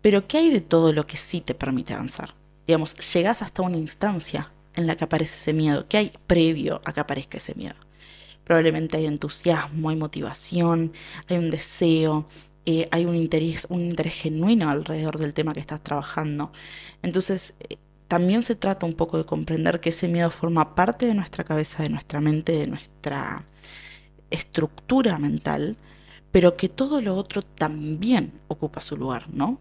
pero 0.02 0.26
¿qué 0.26 0.38
hay 0.38 0.50
de 0.50 0.60
todo 0.60 0.92
lo 0.92 1.06
que 1.06 1.16
sí 1.16 1.40
te 1.40 1.54
permite 1.54 1.94
avanzar? 1.94 2.34
Digamos, 2.66 2.96
llegas 3.14 3.40
hasta 3.42 3.62
una 3.62 3.76
instancia 3.76 4.50
en 4.74 4.86
la 4.86 4.96
que 4.96 5.04
aparece 5.04 5.36
ese 5.36 5.52
miedo, 5.52 5.86
¿qué 5.88 5.98
hay 5.98 6.12
previo 6.26 6.80
a 6.84 6.92
que 6.92 7.00
aparezca 7.00 7.38
ese 7.38 7.54
miedo? 7.54 7.76
Probablemente 8.48 8.96
hay 8.96 9.06
entusiasmo, 9.06 9.90
hay 9.90 9.96
motivación, 9.96 10.94
hay 11.28 11.36
un 11.36 11.50
deseo, 11.50 12.26
eh, 12.64 12.88
hay 12.90 13.04
un 13.04 13.14
interés, 13.14 13.66
un 13.68 13.82
interés 13.82 14.14
genuino 14.14 14.70
alrededor 14.70 15.18
del 15.18 15.34
tema 15.34 15.52
que 15.52 15.60
estás 15.60 15.82
trabajando. 15.82 16.50
Entonces, 17.02 17.54
eh, 17.60 17.76
también 18.08 18.42
se 18.42 18.54
trata 18.56 18.86
un 18.86 18.94
poco 18.94 19.18
de 19.18 19.24
comprender 19.24 19.80
que 19.80 19.90
ese 19.90 20.08
miedo 20.08 20.30
forma 20.30 20.74
parte 20.74 21.04
de 21.06 21.14
nuestra 21.14 21.44
cabeza, 21.44 21.82
de 21.82 21.90
nuestra 21.90 22.20
mente, 22.22 22.52
de 22.52 22.66
nuestra 22.68 23.44
estructura 24.30 25.18
mental, 25.18 25.76
pero 26.30 26.56
que 26.56 26.70
todo 26.70 27.02
lo 27.02 27.16
otro 27.16 27.42
también 27.42 28.32
ocupa 28.48 28.80
su 28.80 28.96
lugar, 28.96 29.26
¿no? 29.30 29.60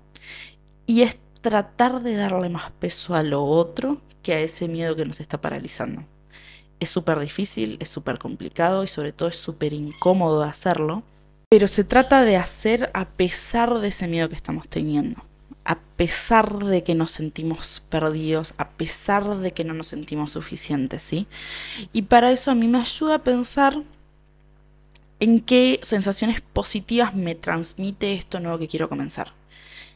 Y 0.85 1.01
es 1.01 1.17
tratar 1.41 2.01
de 2.03 2.15
darle 2.15 2.49
más 2.49 2.71
peso 2.71 3.15
a 3.15 3.23
lo 3.23 3.43
otro 3.43 4.01
que 4.23 4.33
a 4.33 4.39
ese 4.39 4.67
miedo 4.69 4.95
que 4.95 5.05
nos 5.05 5.19
está 5.19 5.41
paralizando 5.41 6.05
es 6.79 6.89
súper 6.89 7.19
difícil, 7.19 7.77
es 7.79 7.89
súper 7.89 8.19
complicado 8.19 8.83
y 8.83 8.87
sobre 8.87 9.11
todo 9.11 9.29
es 9.29 9.35
súper 9.35 9.73
incómodo 9.73 10.41
de 10.41 10.49
hacerlo. 10.49 11.03
Pero 11.49 11.67
se 11.67 11.83
trata 11.83 12.23
de 12.23 12.35
hacer 12.35 12.91
a 12.93 13.05
pesar 13.05 13.79
de 13.79 13.87
ese 13.87 14.07
miedo 14.07 14.29
que 14.29 14.35
estamos 14.35 14.67
teniendo, 14.67 15.23
a 15.63 15.79
pesar 15.95 16.59
de 16.65 16.83
que 16.83 16.93
nos 16.93 17.11
sentimos 17.11 17.83
perdidos, 17.89 18.53
a 18.57 18.69
pesar 18.71 19.37
de 19.37 19.53
que 19.53 19.63
no 19.63 19.73
nos 19.73 19.87
sentimos 19.87 20.31
suficientes, 20.31 21.01
¿sí? 21.01 21.25
Y 21.93 22.03
para 22.03 22.31
eso 22.31 22.51
a 22.51 22.55
mí 22.55 22.67
me 22.67 22.79
ayuda 22.79 23.15
a 23.15 23.23
pensar 23.23 23.81
en 25.19 25.39
qué 25.39 25.79
sensaciones 25.83 26.41
positivas 26.41 27.15
me 27.15 27.33
transmite 27.33 28.13
esto 28.13 28.39
nuevo 28.39 28.59
que 28.59 28.67
quiero 28.67 28.89
comenzar. 28.89 29.33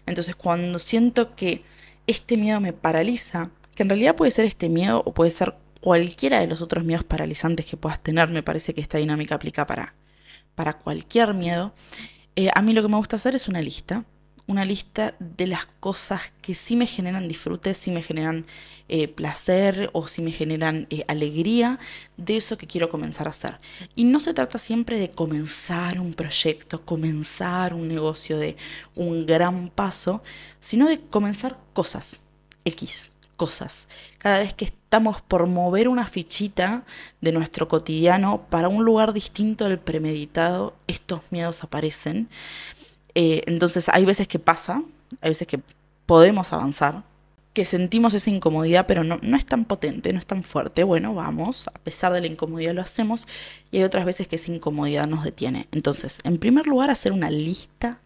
Entonces 0.06 0.36
cuando 0.36 0.80
siento 0.80 1.36
que 1.36 1.64
este 2.08 2.38
miedo 2.38 2.60
me 2.60 2.74
paraliza, 2.74 3.52
que 3.76 3.84
en 3.84 3.90
realidad 3.90 4.16
puede 4.16 4.32
ser 4.32 4.46
este 4.46 4.70
miedo 4.70 5.04
o 5.06 5.14
puede 5.14 5.32
ser 5.32 5.56
cualquiera 5.82 6.40
de 6.40 6.48
los 6.48 6.62
otros 6.62 6.86
miedos 6.86 7.04
paralizantes 7.04 7.66
que 7.66 7.76
puedas 7.76 8.02
tener, 8.02 8.30
me 8.30 8.44
parece 8.44 8.74
que 8.74 8.82
esta 8.82 9.00
dinámica 9.00 9.36
aplica 9.36 9.68
para, 9.68 9.96
para 10.56 10.78
cualquier 10.78 11.34
miedo. 11.34 11.74
Eh, 12.36 12.50
a 12.54 12.62
mí 12.62 12.74
lo 12.74 12.82
que 12.82 12.88
me 12.88 12.98
gusta 12.98 13.18
hacer 13.18 13.36
es 13.36 13.48
una 13.48 13.62
lista, 13.62 14.06
una 14.48 14.64
lista 14.64 15.16
de 15.20 15.48
las 15.48 15.66
cosas 15.80 16.34
que 16.42 16.56
sí 16.56 16.76
me 16.76 16.88
generan 16.88 17.28
disfrute, 17.28 17.74
sí 17.74 17.92
me 17.92 18.04
generan 18.04 18.46
eh, 18.90 19.08
placer 19.08 19.90
o 19.94 20.08
sí 20.08 20.22
me 20.22 20.32
generan 20.32 20.88
eh, 20.90 21.04
alegría 21.08 21.80
de 22.18 22.38
eso 22.38 22.58
que 22.58 22.68
quiero 22.68 22.90
comenzar 22.90 23.28
a 23.28 23.32
hacer. 23.32 23.60
Y 23.96 24.04
no 24.04 24.20
se 24.20 24.34
trata 24.34 24.60
siempre 24.60 25.00
de 25.00 25.12
comenzar 25.12 26.00
un 26.00 26.14
proyecto, 26.14 26.86
comenzar 26.86 27.74
un 27.74 27.88
negocio 27.88 28.38
de 28.38 28.56
un 28.96 29.26
gran 29.26 29.70
paso, 29.70 30.22
sino 30.60 30.88
de 30.88 31.00
comenzar 31.00 31.58
cosas 31.74 32.24
X 32.66 33.14
cosas. 33.42 33.88
Cada 34.20 34.38
vez 34.38 34.54
que 34.54 34.66
estamos 34.92 35.22
por 35.22 35.48
mover 35.48 35.88
una 35.88 36.06
fichita 36.06 36.84
de 37.22 37.32
nuestro 37.32 37.70
cotidiano 37.70 38.46
para 38.50 38.68
un 38.68 38.84
lugar 38.84 39.14
distinto 39.14 39.64
del 39.64 39.80
premeditado, 39.80 40.76
estos 40.86 41.22
miedos 41.30 41.64
aparecen. 41.64 42.28
Eh, 43.16 43.42
entonces 43.48 43.88
hay 43.88 44.04
veces 44.04 44.28
que 44.28 44.38
pasa, 44.38 44.84
hay 45.22 45.30
veces 45.30 45.48
que 45.48 45.62
podemos 46.06 46.52
avanzar, 46.52 47.04
que 47.54 47.64
sentimos 47.64 48.14
esa 48.16 48.30
incomodidad, 48.32 48.86
pero 48.86 49.06
no, 49.06 49.18
no 49.22 49.38
es 49.38 49.46
tan 49.46 49.64
potente, 49.64 50.12
no 50.12 50.20
es 50.20 50.26
tan 50.26 50.44
fuerte. 50.44 50.84
Bueno, 50.84 51.14
vamos, 51.14 51.70
a 51.70 51.80
pesar 51.80 52.12
de 52.12 52.20
la 52.20 52.28
incomodidad 52.28 52.74
lo 52.74 52.82
hacemos, 52.82 53.28
y 53.72 53.78
hay 53.78 53.84
otras 53.86 54.04
veces 54.04 54.28
que 54.28 54.36
esa 54.36 54.52
incomodidad 54.52 55.08
nos 55.08 55.24
detiene. 55.24 55.70
Entonces, 55.72 56.20
en 56.26 56.38
primer 56.38 56.68
lugar, 56.68 56.90
hacer 56.90 57.14
una 57.14 57.32
lista 57.32 58.02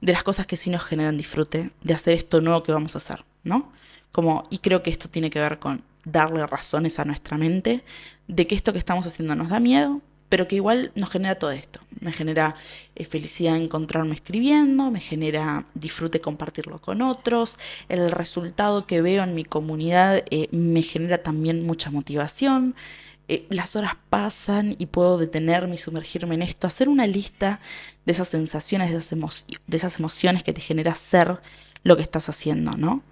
de 0.00 0.12
las 0.12 0.22
cosas 0.22 0.46
que 0.46 0.54
sí 0.54 0.70
nos 0.70 0.84
generan 0.84 1.16
disfrute, 1.16 1.72
de 1.82 1.94
hacer 1.94 2.14
esto 2.14 2.40
nuevo 2.40 2.62
que 2.62 2.70
vamos 2.70 2.94
a 2.94 2.98
hacer. 2.98 3.24
¿no? 3.42 3.72
Como, 4.12 4.44
y 4.50 4.58
creo 4.58 4.82
que 4.82 4.90
esto 4.90 5.08
tiene 5.08 5.30
que 5.30 5.40
ver 5.40 5.58
con 5.58 5.82
darle 6.04 6.46
razones 6.46 6.98
a 6.98 7.04
nuestra 7.04 7.36
mente 7.36 7.84
de 8.26 8.46
que 8.46 8.54
esto 8.54 8.72
que 8.72 8.78
estamos 8.78 9.06
haciendo 9.06 9.34
nos 9.34 9.48
da 9.48 9.60
miedo, 9.60 10.00
pero 10.28 10.46
que 10.46 10.56
igual 10.56 10.92
nos 10.94 11.10
genera 11.10 11.36
todo 11.36 11.50
esto. 11.52 11.80
Me 12.00 12.12
genera 12.12 12.54
eh, 12.94 13.04
felicidad 13.04 13.56
encontrarme 13.56 14.14
escribiendo, 14.14 14.90
me 14.90 15.00
genera 15.00 15.64
disfrute 15.74 16.20
compartirlo 16.20 16.78
con 16.78 17.02
otros, 17.02 17.58
el 17.88 18.10
resultado 18.10 18.86
que 18.86 19.02
veo 19.02 19.22
en 19.24 19.34
mi 19.34 19.44
comunidad 19.44 20.24
eh, 20.30 20.48
me 20.52 20.82
genera 20.82 21.18
también 21.18 21.66
mucha 21.66 21.90
motivación. 21.90 22.74
Eh, 23.30 23.46
las 23.50 23.76
horas 23.76 23.94
pasan 24.08 24.74
y 24.78 24.86
puedo 24.86 25.18
detenerme 25.18 25.74
y 25.74 25.78
sumergirme 25.78 26.34
en 26.34 26.42
esto, 26.42 26.66
hacer 26.66 26.88
una 26.88 27.06
lista 27.06 27.60
de 28.06 28.12
esas 28.12 28.28
sensaciones, 28.28 28.90
de 28.90 28.98
esas, 28.98 29.44
de 29.66 29.76
esas 29.76 29.98
emociones 29.98 30.42
que 30.42 30.52
te 30.52 30.60
genera 30.60 30.94
ser 30.94 31.38
lo 31.82 31.96
que 31.96 32.02
estás 32.02 32.28
haciendo, 32.28 32.76
¿no? 32.76 33.02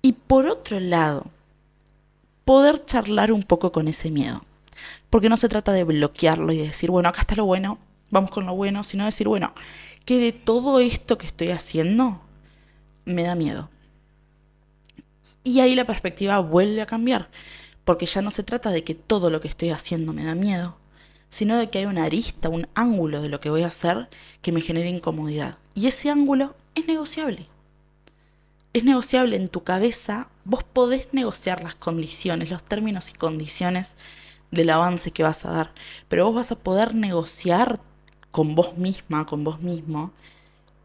Y 0.00 0.12
por 0.12 0.46
otro 0.46 0.80
lado, 0.80 1.30
poder 2.44 2.84
charlar 2.84 3.32
un 3.32 3.42
poco 3.42 3.72
con 3.72 3.88
ese 3.88 4.10
miedo. 4.10 4.44
Porque 5.10 5.28
no 5.28 5.36
se 5.36 5.48
trata 5.48 5.72
de 5.72 5.84
bloquearlo 5.84 6.52
y 6.52 6.58
decir, 6.58 6.90
bueno, 6.90 7.08
acá 7.08 7.22
está 7.22 7.36
lo 7.36 7.44
bueno, 7.44 7.78
vamos 8.10 8.30
con 8.30 8.46
lo 8.46 8.54
bueno, 8.54 8.82
sino 8.82 9.04
decir, 9.04 9.28
bueno, 9.28 9.54
que 10.04 10.18
de 10.18 10.32
todo 10.32 10.80
esto 10.80 11.18
que 11.18 11.26
estoy 11.26 11.50
haciendo 11.50 12.20
me 13.04 13.22
da 13.22 13.34
miedo. 13.34 13.70
Y 15.44 15.60
ahí 15.60 15.74
la 15.74 15.86
perspectiva 15.86 16.38
vuelve 16.40 16.82
a 16.82 16.86
cambiar, 16.86 17.28
porque 17.84 18.06
ya 18.06 18.22
no 18.22 18.30
se 18.30 18.42
trata 18.42 18.70
de 18.70 18.84
que 18.84 18.94
todo 18.94 19.30
lo 19.30 19.40
que 19.40 19.48
estoy 19.48 19.70
haciendo 19.70 20.12
me 20.12 20.24
da 20.24 20.34
miedo, 20.34 20.76
sino 21.28 21.56
de 21.56 21.68
que 21.68 21.78
hay 21.78 21.86
una 21.86 22.04
arista, 22.04 22.48
un 22.48 22.68
ángulo 22.74 23.22
de 23.22 23.28
lo 23.28 23.40
que 23.40 23.50
voy 23.50 23.62
a 23.62 23.68
hacer 23.68 24.08
que 24.40 24.52
me 24.52 24.60
genere 24.60 24.88
incomodidad. 24.88 25.58
Y 25.74 25.86
ese 25.86 26.10
ángulo 26.10 26.54
es 26.74 26.86
negociable 26.86 27.51
es 28.72 28.84
negociable 28.84 29.36
en 29.36 29.48
tu 29.48 29.64
cabeza, 29.64 30.28
vos 30.44 30.64
podés 30.64 31.08
negociar 31.12 31.62
las 31.62 31.74
condiciones, 31.74 32.50
los 32.50 32.62
términos 32.62 33.10
y 33.10 33.12
condiciones 33.12 33.96
del 34.50 34.70
avance 34.70 35.10
que 35.10 35.22
vas 35.22 35.44
a 35.44 35.50
dar, 35.50 35.72
pero 36.08 36.26
vos 36.26 36.34
vas 36.34 36.52
a 36.52 36.58
poder 36.58 36.94
negociar 36.94 37.80
con 38.30 38.54
vos 38.54 38.78
misma, 38.78 39.26
con 39.26 39.44
vos 39.44 39.60
mismo, 39.60 40.12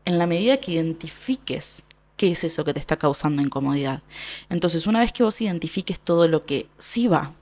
en 0.06 0.18
la 0.20 0.28
medida 0.28 0.58
que 0.58 0.74
identifiques 0.74 1.84
qué 2.18 2.32
es 2.32 2.44
eso 2.44 2.66
que 2.66 2.74
te 2.74 2.80
está 2.80 2.98
causando 2.98 3.42
incomodidad. 3.42 4.02
Entonces, 4.50 4.88
una 4.88 5.00
vez 5.00 5.14
que 5.14 5.24
vos 5.24 5.40
identifiques 5.40 6.00
todo 6.00 6.28
lo 6.28 6.46
que 6.46 6.68
sí 6.78 7.08
va, 7.08 7.34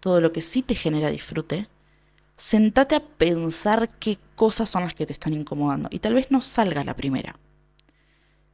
todo 0.00 0.20
lo 0.20 0.32
que 0.32 0.42
sí 0.42 0.62
te 0.62 0.74
genera 0.74 1.10
disfrute, 1.10 1.68
sentate 2.36 2.96
a 2.96 3.00
pensar 3.00 3.90
qué 4.00 4.18
cosas 4.34 4.68
son 4.68 4.84
las 4.84 4.94
que 4.94 5.06
te 5.06 5.12
están 5.12 5.32
incomodando. 5.32 5.88
Y 5.92 6.00
tal 6.00 6.14
vez 6.14 6.30
no 6.30 6.40
salga 6.40 6.84
la 6.84 6.96
primera 6.96 7.36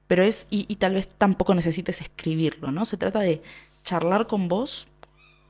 pero 0.08 0.22
es, 0.22 0.46
y, 0.50 0.74
tal 0.76 0.94
vez 0.94 1.06
tampoco 1.06 1.54
necesites 1.54 2.00
escribirlo, 2.00 2.72
¿no? 2.72 2.86
Se 2.86 2.96
trata 2.96 3.20
de 3.20 3.42
charlar 3.84 4.26
con 4.26 4.48
vos, 4.48 4.88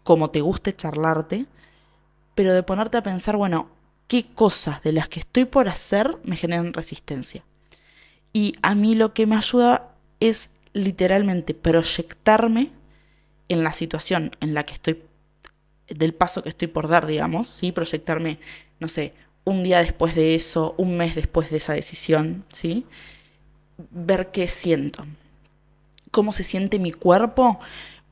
como 0.02 0.30
te 0.30 0.40
guste 0.40 0.74
charlarte, 0.74 1.46
pero 2.34 2.52
de 2.52 2.64
ponerte 2.64 2.98
a 2.98 3.02
pensar, 3.02 3.36
bueno, 3.36 3.70
¿qué 4.08 4.26
cosas 4.34 4.82
de 4.82 4.92
las 4.92 5.08
que 5.08 5.20
estoy 5.20 5.44
por 5.44 5.68
hacer 5.68 6.18
me 6.24 6.36
generan 6.36 6.72
resistencia? 6.72 7.44
Y 8.32 8.54
a 8.62 8.74
mí 8.74 8.96
lo 8.96 9.14
que 9.14 9.26
me 9.26 9.36
ayuda 9.36 9.94
es 10.18 10.50
literalmente 10.72 11.54
proyectarme 11.54 12.72
en 13.48 13.62
la 13.62 13.72
situación 13.72 14.32
en 14.40 14.54
la 14.54 14.66
que 14.66 14.74
estoy, 14.74 15.02
del 15.86 16.14
paso 16.14 16.42
que 16.42 16.48
estoy 16.48 16.68
por 16.68 16.88
dar, 16.88 17.06
digamos, 17.06 17.46
¿sí? 17.46 17.70
Proyectarme, 17.70 18.40
no 18.80 18.88
sé, 18.88 19.14
un 19.44 19.62
día 19.62 19.78
después 19.78 20.16
de 20.16 20.34
eso, 20.34 20.74
un 20.78 20.96
mes 20.96 21.14
después 21.14 21.50
de 21.50 21.58
esa 21.58 21.74
decisión, 21.74 22.44
¿sí? 22.52 22.86
Ver 23.90 24.30
qué 24.30 24.48
siento, 24.48 25.06
cómo 26.10 26.32
se 26.32 26.44
siente 26.44 26.78
mi 26.78 26.92
cuerpo 26.92 27.60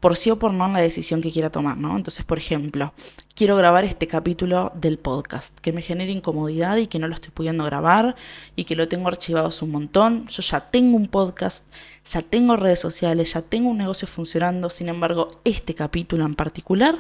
por 0.00 0.16
sí 0.16 0.30
o 0.30 0.38
por 0.38 0.52
no 0.52 0.66
en 0.66 0.74
la 0.74 0.80
decisión 0.80 1.22
que 1.22 1.32
quiera 1.32 1.50
tomar, 1.50 1.76
¿no? 1.76 1.96
Entonces, 1.96 2.24
por 2.24 2.38
ejemplo, 2.38 2.92
quiero 3.34 3.56
grabar 3.56 3.84
este 3.84 4.06
capítulo 4.06 4.72
del 4.74 4.98
podcast 4.98 5.58
que 5.60 5.72
me 5.72 5.82
genera 5.82 6.12
incomodidad 6.12 6.76
y 6.76 6.86
que 6.86 6.98
no 6.98 7.08
lo 7.08 7.14
estoy 7.14 7.30
pudiendo 7.32 7.64
grabar 7.64 8.14
y 8.54 8.64
que 8.64 8.76
lo 8.76 8.88
tengo 8.88 9.08
archivado 9.08 9.50
un 9.62 9.70
montón. 9.70 10.26
Yo 10.28 10.42
ya 10.42 10.60
tengo 10.70 10.96
un 10.96 11.08
podcast, 11.08 11.66
ya 12.04 12.22
tengo 12.22 12.56
redes 12.56 12.78
sociales, 12.78 13.32
ya 13.32 13.42
tengo 13.42 13.70
un 13.70 13.78
negocio 13.78 14.06
funcionando, 14.06 14.70
sin 14.70 14.88
embargo, 14.88 15.40
este 15.44 15.74
capítulo 15.74 16.24
en 16.26 16.34
particular 16.34 16.96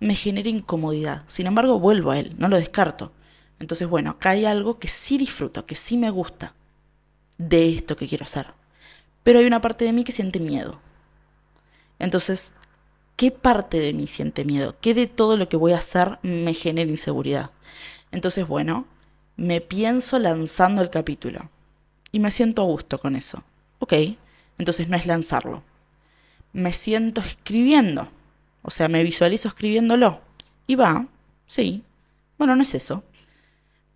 me 0.00 0.14
genera 0.14 0.48
incomodidad. 0.48 1.22
Sin 1.28 1.46
embargo, 1.46 1.78
vuelvo 1.78 2.10
a 2.10 2.18
él, 2.18 2.34
no 2.36 2.48
lo 2.48 2.56
descarto. 2.56 3.12
Entonces, 3.60 3.88
bueno, 3.88 4.10
acá 4.10 4.30
hay 4.30 4.44
algo 4.44 4.78
que 4.78 4.88
sí 4.88 5.16
disfruto, 5.16 5.64
que 5.64 5.76
sí 5.76 5.96
me 5.96 6.10
gusta 6.10 6.52
de 7.38 7.70
esto 7.70 7.96
que 7.96 8.08
quiero 8.08 8.24
hacer. 8.24 8.46
Pero 9.22 9.38
hay 9.38 9.46
una 9.46 9.60
parte 9.60 9.84
de 9.84 9.92
mí 9.92 10.04
que 10.04 10.12
siente 10.12 10.38
miedo. 10.38 10.80
Entonces, 11.98 12.54
¿qué 13.16 13.30
parte 13.30 13.80
de 13.80 13.92
mí 13.94 14.06
siente 14.06 14.44
miedo? 14.44 14.76
¿Qué 14.80 14.94
de 14.94 15.06
todo 15.06 15.36
lo 15.36 15.48
que 15.48 15.56
voy 15.56 15.72
a 15.72 15.78
hacer 15.78 16.18
me 16.22 16.54
genera 16.54 16.90
inseguridad? 16.90 17.50
Entonces, 18.10 18.46
bueno, 18.46 18.86
me 19.36 19.60
pienso 19.60 20.18
lanzando 20.18 20.82
el 20.82 20.90
capítulo. 20.90 21.50
Y 22.12 22.20
me 22.20 22.30
siento 22.30 22.62
a 22.62 22.66
gusto 22.66 22.98
con 22.98 23.16
eso. 23.16 23.42
Ok, 23.78 23.94
entonces 24.58 24.88
no 24.88 24.96
es 24.96 25.06
lanzarlo. 25.06 25.62
Me 26.52 26.72
siento 26.72 27.20
escribiendo. 27.20 28.08
O 28.62 28.70
sea, 28.70 28.88
me 28.88 29.02
visualizo 29.02 29.48
escribiéndolo. 29.48 30.20
Y 30.66 30.76
va, 30.76 31.06
sí. 31.46 31.82
Bueno, 32.38 32.54
no 32.56 32.62
es 32.62 32.74
eso 32.74 33.02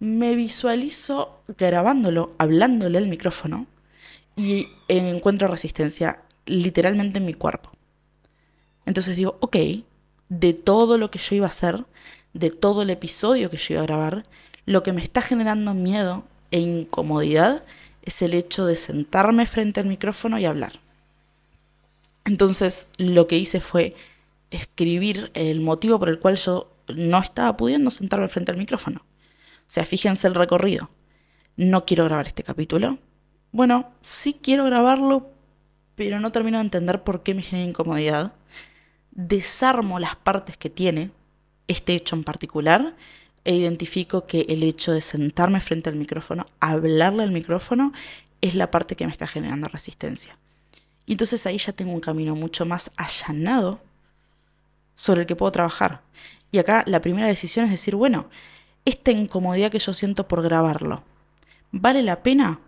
me 0.00 0.34
visualizo 0.34 1.37
grabándolo, 1.56 2.34
hablándole 2.38 2.98
al 2.98 3.08
micrófono 3.08 3.66
y 4.36 4.68
encuentro 4.88 5.48
resistencia 5.48 6.22
literalmente 6.46 7.18
en 7.18 7.26
mi 7.26 7.34
cuerpo. 7.34 7.70
Entonces 8.86 9.16
digo, 9.16 9.36
ok, 9.40 9.56
de 10.28 10.52
todo 10.54 10.98
lo 10.98 11.10
que 11.10 11.18
yo 11.18 11.36
iba 11.36 11.46
a 11.46 11.50
hacer, 11.50 11.84
de 12.32 12.50
todo 12.50 12.82
el 12.82 12.90
episodio 12.90 13.50
que 13.50 13.56
yo 13.56 13.74
iba 13.74 13.82
a 13.82 13.86
grabar, 13.86 14.24
lo 14.66 14.82
que 14.82 14.92
me 14.92 15.02
está 15.02 15.22
generando 15.22 15.74
miedo 15.74 16.24
e 16.50 16.60
incomodidad 16.60 17.64
es 18.02 18.22
el 18.22 18.34
hecho 18.34 18.66
de 18.66 18.76
sentarme 18.76 19.46
frente 19.46 19.80
al 19.80 19.86
micrófono 19.86 20.38
y 20.38 20.44
hablar. 20.44 20.80
Entonces 22.24 22.88
lo 22.98 23.26
que 23.26 23.38
hice 23.38 23.60
fue 23.60 23.94
escribir 24.50 25.30
el 25.34 25.60
motivo 25.60 25.98
por 25.98 26.08
el 26.08 26.18
cual 26.18 26.36
yo 26.36 26.70
no 26.94 27.18
estaba 27.18 27.56
pudiendo 27.56 27.90
sentarme 27.90 28.28
frente 28.28 28.52
al 28.52 28.58
micrófono. 28.58 29.00
O 29.00 29.70
sea, 29.70 29.84
fíjense 29.84 30.26
el 30.26 30.34
recorrido. 30.34 30.88
No 31.58 31.84
quiero 31.86 32.04
grabar 32.04 32.28
este 32.28 32.44
capítulo. 32.44 32.98
Bueno, 33.50 33.90
sí 34.00 34.38
quiero 34.40 34.64
grabarlo, 34.64 35.32
pero 35.96 36.20
no 36.20 36.30
termino 36.30 36.58
de 36.58 36.62
entender 36.62 37.02
por 37.02 37.24
qué 37.24 37.34
me 37.34 37.42
genera 37.42 37.68
incomodidad. 37.68 38.32
Desarmo 39.10 39.98
las 39.98 40.14
partes 40.14 40.56
que 40.56 40.70
tiene 40.70 41.10
este 41.66 41.94
hecho 41.94 42.14
en 42.14 42.22
particular 42.22 42.94
e 43.44 43.56
identifico 43.56 44.24
que 44.24 44.42
el 44.48 44.62
hecho 44.62 44.92
de 44.92 45.00
sentarme 45.00 45.60
frente 45.60 45.90
al 45.90 45.96
micrófono, 45.96 46.46
hablarle 46.60 47.24
al 47.24 47.32
micrófono, 47.32 47.92
es 48.40 48.54
la 48.54 48.70
parte 48.70 48.94
que 48.94 49.06
me 49.06 49.12
está 49.12 49.26
generando 49.26 49.66
resistencia. 49.66 50.38
Y 51.06 51.12
entonces 51.14 51.44
ahí 51.44 51.58
ya 51.58 51.72
tengo 51.72 51.90
un 51.90 51.98
camino 51.98 52.36
mucho 52.36 52.66
más 52.66 52.92
allanado 52.96 53.80
sobre 54.94 55.22
el 55.22 55.26
que 55.26 55.34
puedo 55.34 55.50
trabajar. 55.50 56.02
Y 56.52 56.58
acá 56.58 56.84
la 56.86 57.00
primera 57.00 57.26
decisión 57.26 57.64
es 57.64 57.72
decir, 57.72 57.96
bueno, 57.96 58.30
esta 58.84 59.10
incomodidad 59.10 59.72
que 59.72 59.80
yo 59.80 59.92
siento 59.92 60.28
por 60.28 60.40
grabarlo, 60.40 61.02
¿vale 61.72 62.02
la 62.02 62.22
pena? 62.22 62.60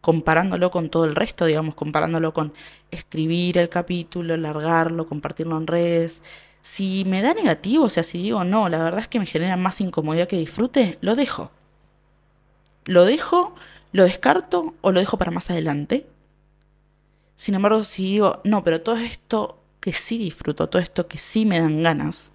Comparándolo 0.00 0.70
con 0.70 0.90
todo 0.90 1.04
el 1.04 1.16
resto, 1.16 1.44
digamos, 1.46 1.74
comparándolo 1.74 2.32
con 2.32 2.52
escribir 2.90 3.58
el 3.58 3.68
capítulo, 3.68 4.36
largarlo, 4.36 5.06
compartirlo 5.06 5.56
en 5.58 5.66
redes. 5.66 6.22
Si 6.60 7.04
me 7.06 7.22
da 7.22 7.34
negativo, 7.34 7.84
o 7.84 7.88
sea, 7.88 8.02
si 8.02 8.22
digo 8.22 8.44
no, 8.44 8.68
la 8.68 8.82
verdad 8.82 9.00
es 9.00 9.08
que 9.08 9.18
me 9.18 9.26
genera 9.26 9.56
más 9.56 9.80
incomodidad 9.80 10.28
que 10.28 10.38
disfrute, 10.38 10.98
lo 11.00 11.16
dejo. 11.16 11.50
Lo 12.84 13.04
dejo, 13.04 13.54
lo 13.92 14.04
descarto 14.04 14.74
o 14.80 14.92
lo 14.92 15.00
dejo 15.00 15.18
para 15.18 15.30
más 15.30 15.50
adelante. 15.50 16.06
Sin 17.34 17.54
embargo, 17.54 17.84
si 17.84 18.04
digo, 18.04 18.40
no, 18.44 18.64
pero 18.64 18.80
todo 18.82 18.96
esto 18.96 19.62
que 19.80 19.92
sí 19.92 20.18
disfruto, 20.18 20.68
todo 20.68 20.82
esto 20.82 21.06
que 21.06 21.18
sí 21.18 21.46
me 21.46 21.60
dan 21.60 21.82
ganas, 21.82 22.32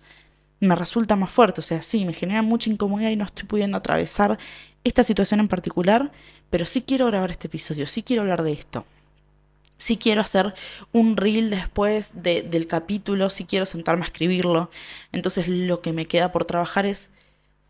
me 0.60 0.76
resulta 0.76 1.16
más 1.16 1.30
fuerte. 1.30 1.62
O 1.62 1.64
sea, 1.64 1.82
sí, 1.82 2.06
me 2.06 2.14
genera 2.14 2.42
mucha 2.42 2.70
incomodidad 2.70 3.10
y 3.10 3.16
no 3.16 3.26
estoy 3.26 3.46
pudiendo 3.46 3.78
atravesar 3.78 4.40
esta 4.84 5.04
situación 5.04 5.40
en 5.40 5.48
particular, 5.48 6.12
pero 6.50 6.66
sí 6.66 6.82
quiero 6.82 7.08
grabar 7.08 7.32
este 7.32 7.48
episodio, 7.48 7.88
sí 7.88 8.04
quiero 8.04 8.22
hablar 8.22 8.44
de 8.44 8.54
esto. 8.54 8.86
Sí 9.78 9.98
quiero 9.98 10.22
hacer 10.22 10.54
un 10.92 11.18
reel 11.18 11.50
después 11.50 12.12
del 12.14 12.68
capítulo, 12.68 13.30
sí 13.30 13.46
quiero 13.46 13.66
sentarme 13.66 14.04
a 14.04 14.06
escribirlo. 14.06 14.70
Entonces 15.12 15.48
lo 15.48 15.82
que 15.82 15.92
me 15.92 16.06
queda 16.06 16.32
por 16.32 16.46
trabajar 16.46 16.86
es, 16.86 17.10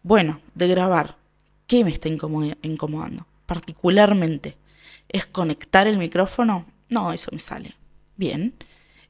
bueno, 0.03 0.41
de 0.53 0.67
grabar. 0.67 1.15
¿Qué 1.65 1.84
me 1.84 1.91
está 1.91 2.10
incomodando? 2.10 3.25
Particularmente. 3.46 4.58
¿Es 5.10 5.25
conectar 5.25 5.88
el 5.88 5.98
micrófono? 5.98 6.65
No, 6.89 7.13
eso 7.13 7.29
me 7.32 7.39
sale. 7.39 7.75
Bien. 8.17 8.53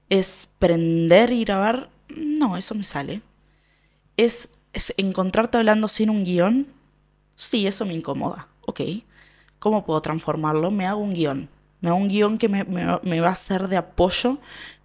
¿Es 0.10 0.50
prender 0.60 1.32
y 1.32 1.44
grabar? 1.44 1.90
No, 2.10 2.58
eso 2.58 2.76
me 2.76 2.84
sale. 2.84 3.22
¿Es, 4.18 4.50
encontrarte 4.98 5.58
hablando 5.58 5.88
sin 5.88 6.10
un 6.10 6.24
guion? 6.24 6.68
Sí, 7.36 7.68
eso 7.68 7.86
me 7.86 7.94
incomoda. 7.94 8.48
Ok. 8.66 8.82
¿Cómo 9.60 9.86
puedo 9.86 10.02
transformarlo? 10.02 10.72
Me 10.72 10.86
hago 10.86 11.02
un 11.02 11.14
guion. 11.14 11.50
Me 11.82 11.90
da 11.90 11.96
un 11.96 12.08
guion 12.08 12.38
que 12.38 12.50
me, 12.50 12.64
me 12.64 13.22
va 13.22 13.30
a 13.30 13.36
ser 13.36 13.68
de 13.68 13.78
apoyo 13.78 14.38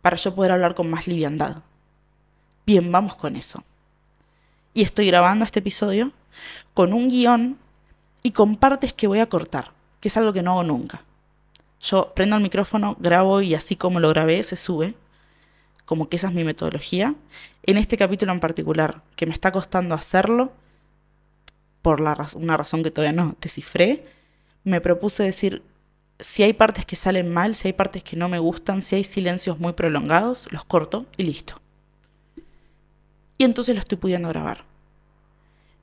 para 0.02 0.16
yo 0.16 0.34
poder 0.34 0.52
hablar 0.52 0.74
con 0.74 0.90
más 0.90 1.06
liviandad. 1.06 1.62
Bien, 2.66 2.90
vamos 2.90 3.14
con 3.16 3.36
eso. 3.36 3.62
Y 4.74 4.82
estoy 4.82 5.06
grabando 5.06 5.44
este 5.44 5.60
episodio 5.60 6.12
con 6.74 6.92
un 6.92 7.08
guion 7.08 7.58
y 8.22 8.32
con 8.32 8.56
partes 8.56 8.92
que 8.92 9.06
voy 9.06 9.20
a 9.20 9.28
cortar, 9.28 9.72
que 10.00 10.08
es 10.08 10.16
algo 10.16 10.32
que 10.32 10.42
no 10.42 10.52
hago 10.52 10.64
nunca. 10.64 11.02
Yo 11.80 12.12
prendo 12.14 12.36
el 12.36 12.42
micrófono, 12.42 12.96
grabo 12.98 13.40
y 13.40 13.54
así 13.54 13.76
como 13.76 14.00
lo 14.00 14.08
grabé 14.10 14.42
se 14.42 14.56
sube, 14.56 14.94
como 15.84 16.08
que 16.08 16.16
esa 16.16 16.28
es 16.28 16.34
mi 16.34 16.44
metodología. 16.44 17.14
En 17.62 17.78
este 17.78 17.96
capítulo 17.96 18.32
en 18.32 18.40
particular, 18.40 19.02
que 19.16 19.26
me 19.26 19.32
está 19.32 19.52
costando 19.52 19.94
hacerlo, 19.94 20.52
por 21.88 22.02
una 22.34 22.56
razón 22.58 22.82
que 22.82 22.90
todavía 22.90 23.16
no 23.16 23.34
descifré, 23.40 24.04
me 24.62 24.82
propuse 24.82 25.22
decir, 25.22 25.62
si 26.20 26.42
hay 26.42 26.52
partes 26.52 26.84
que 26.84 26.96
salen 26.96 27.32
mal, 27.32 27.54
si 27.54 27.68
hay 27.68 27.72
partes 27.72 28.02
que 28.02 28.14
no 28.14 28.28
me 28.28 28.38
gustan, 28.38 28.82
si 28.82 28.96
hay 28.96 29.04
silencios 29.04 29.58
muy 29.58 29.72
prolongados, 29.72 30.48
los 30.52 30.66
corto 30.66 31.06
y 31.16 31.22
listo. 31.22 31.62
Y 33.38 33.44
entonces 33.44 33.74
lo 33.74 33.80
estoy 33.80 33.96
pudiendo 33.96 34.28
grabar. 34.28 34.66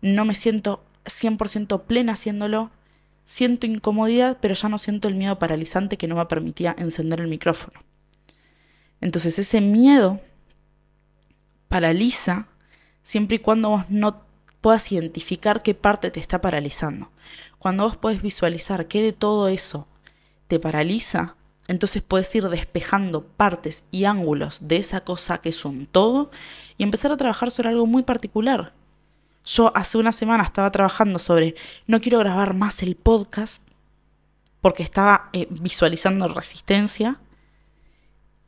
No 0.02 0.26
me 0.26 0.36
siento 0.36 0.84
100% 1.06 1.82
plena 1.86 2.14
haciéndolo. 2.14 2.70
Siento 3.24 3.66
incomodidad, 3.66 4.38
pero 4.40 4.54
ya 4.54 4.70
no 4.70 4.78
siento 4.78 5.08
el 5.08 5.16
miedo 5.16 5.40
paralizante 5.40 5.98
que 5.98 6.08
no 6.08 6.18
me 6.18 6.26
permitía 6.28 6.76
encender 6.78 7.20
el 7.20 7.30
micrófono. 7.30 7.80
Entonces 9.02 9.40
ese 9.40 9.60
miedo 9.60 10.22
paraliza 11.68 12.48
siempre 13.02 13.38
y 13.38 13.40
cuando 13.40 13.70
vos 13.70 13.90
no 13.90 14.25
puedas 14.66 14.92
identificar 14.92 15.62
qué 15.62 15.76
parte 15.76 16.10
te 16.10 16.20
está 16.20 16.42
paralizando. 16.42 17.12
Cuando 17.60 17.84
vos 17.84 17.98
podés 17.98 18.24
visualizar 18.24 18.88
qué 18.88 19.04
de 19.04 19.14
todo 19.14 19.48
eso 19.48 19.88
te 20.48 20.60
paraliza, 20.60 21.36
entonces 21.68 22.02
puedes 22.02 22.34
ir 22.34 22.50
despejando 22.50 23.24
partes 23.24 23.84
y 23.92 24.06
ángulos 24.06 24.68
de 24.68 24.78
esa 24.78 25.02
cosa 25.02 25.38
que 25.38 25.50
es 25.50 25.66
un 25.66 25.86
todo 25.86 26.32
y 26.80 26.84
empezar 26.84 27.12
a 27.12 27.18
trabajar 27.18 27.52
sobre 27.52 27.70
algo 27.70 27.86
muy 27.86 28.02
particular. 28.02 28.74
Yo 29.46 29.72
hace 29.78 30.00
una 30.00 30.12
semana 30.12 30.44
estaba 30.44 30.72
trabajando 30.72 31.20
sobre 31.20 31.54
no 31.86 32.02
quiero 32.02 32.18
grabar 32.18 32.56
más 32.56 32.82
el 32.82 32.96
podcast 32.96 33.62
porque 34.62 34.82
estaba 34.82 35.30
eh, 35.34 35.46
visualizando 35.52 36.28
resistencia 36.28 37.20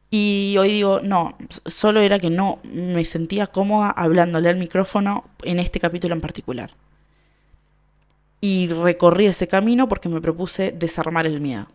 y 0.10 0.56
hoy 0.58 0.70
digo, 0.70 1.02
no, 1.04 1.38
solo 1.66 2.00
era 2.00 2.18
que 2.18 2.30
no 2.30 2.60
me 2.64 3.04
sentía 3.04 3.48
cómoda 3.48 3.90
hablándole 3.90 4.50
al 4.50 4.56
micrófono 4.56 5.26
en 5.44 5.60
este 5.60 5.80
capítulo 5.80 6.16
en 6.16 6.22
particular. 6.22 6.72
Y 8.40 8.68
recorrí 8.68 9.26
ese 9.26 9.48
camino 9.48 9.90
porque 9.90 10.08
me 10.10 10.22
propuse 10.22 10.72
desarmar 10.72 11.28
el 11.28 11.42
miedo. 11.42 11.68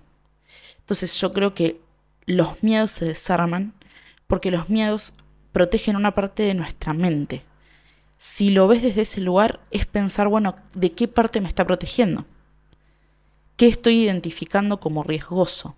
Entonces 0.79 1.21
yo 1.21 1.33
creo 1.33 1.55
que 1.55 1.81
los 2.25 2.63
miedos 2.63 2.93
se 2.93 3.05
desarman 3.05 3.75
porque 4.27 4.51
los 4.51 4.71
miedos 4.71 5.13
protegen 5.53 5.97
una 5.97 6.15
parte 6.15 6.43
de 6.45 6.55
nuestra 6.55 6.95
mente. 6.95 7.45
Si 8.17 8.51
lo 8.51 8.67
ves 8.69 8.83
desde 8.83 9.03
ese 9.03 9.21
lugar, 9.21 9.61
es 9.71 9.85
pensar, 9.85 10.29
bueno, 10.29 10.57
¿de 10.75 10.93
qué 10.93 11.09
parte 11.09 11.41
me 11.41 11.49
está 11.49 11.67
protegiendo? 11.67 12.25
¿Qué 13.57 13.67
estoy 13.67 14.05
identificando 14.05 14.81
como 14.81 15.03
riesgoso? 15.03 15.77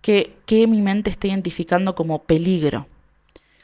¿Qué, 0.00 0.36
qué 0.46 0.66
mi 0.66 0.82
mente 0.82 1.10
está 1.10 1.28
identificando 1.28 1.94
como 1.94 2.22
peligro? 2.22 2.86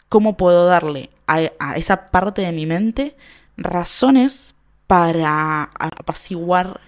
¿Cómo 0.08 0.36
puedo 0.36 0.66
darle 0.66 1.10
a, 1.26 1.50
a 1.58 1.76
esa 1.76 2.10
parte 2.10 2.42
de 2.42 2.52
mi 2.52 2.66
mente 2.66 3.16
razones 3.56 4.54
para 4.86 5.70
apaciguar 5.78 6.80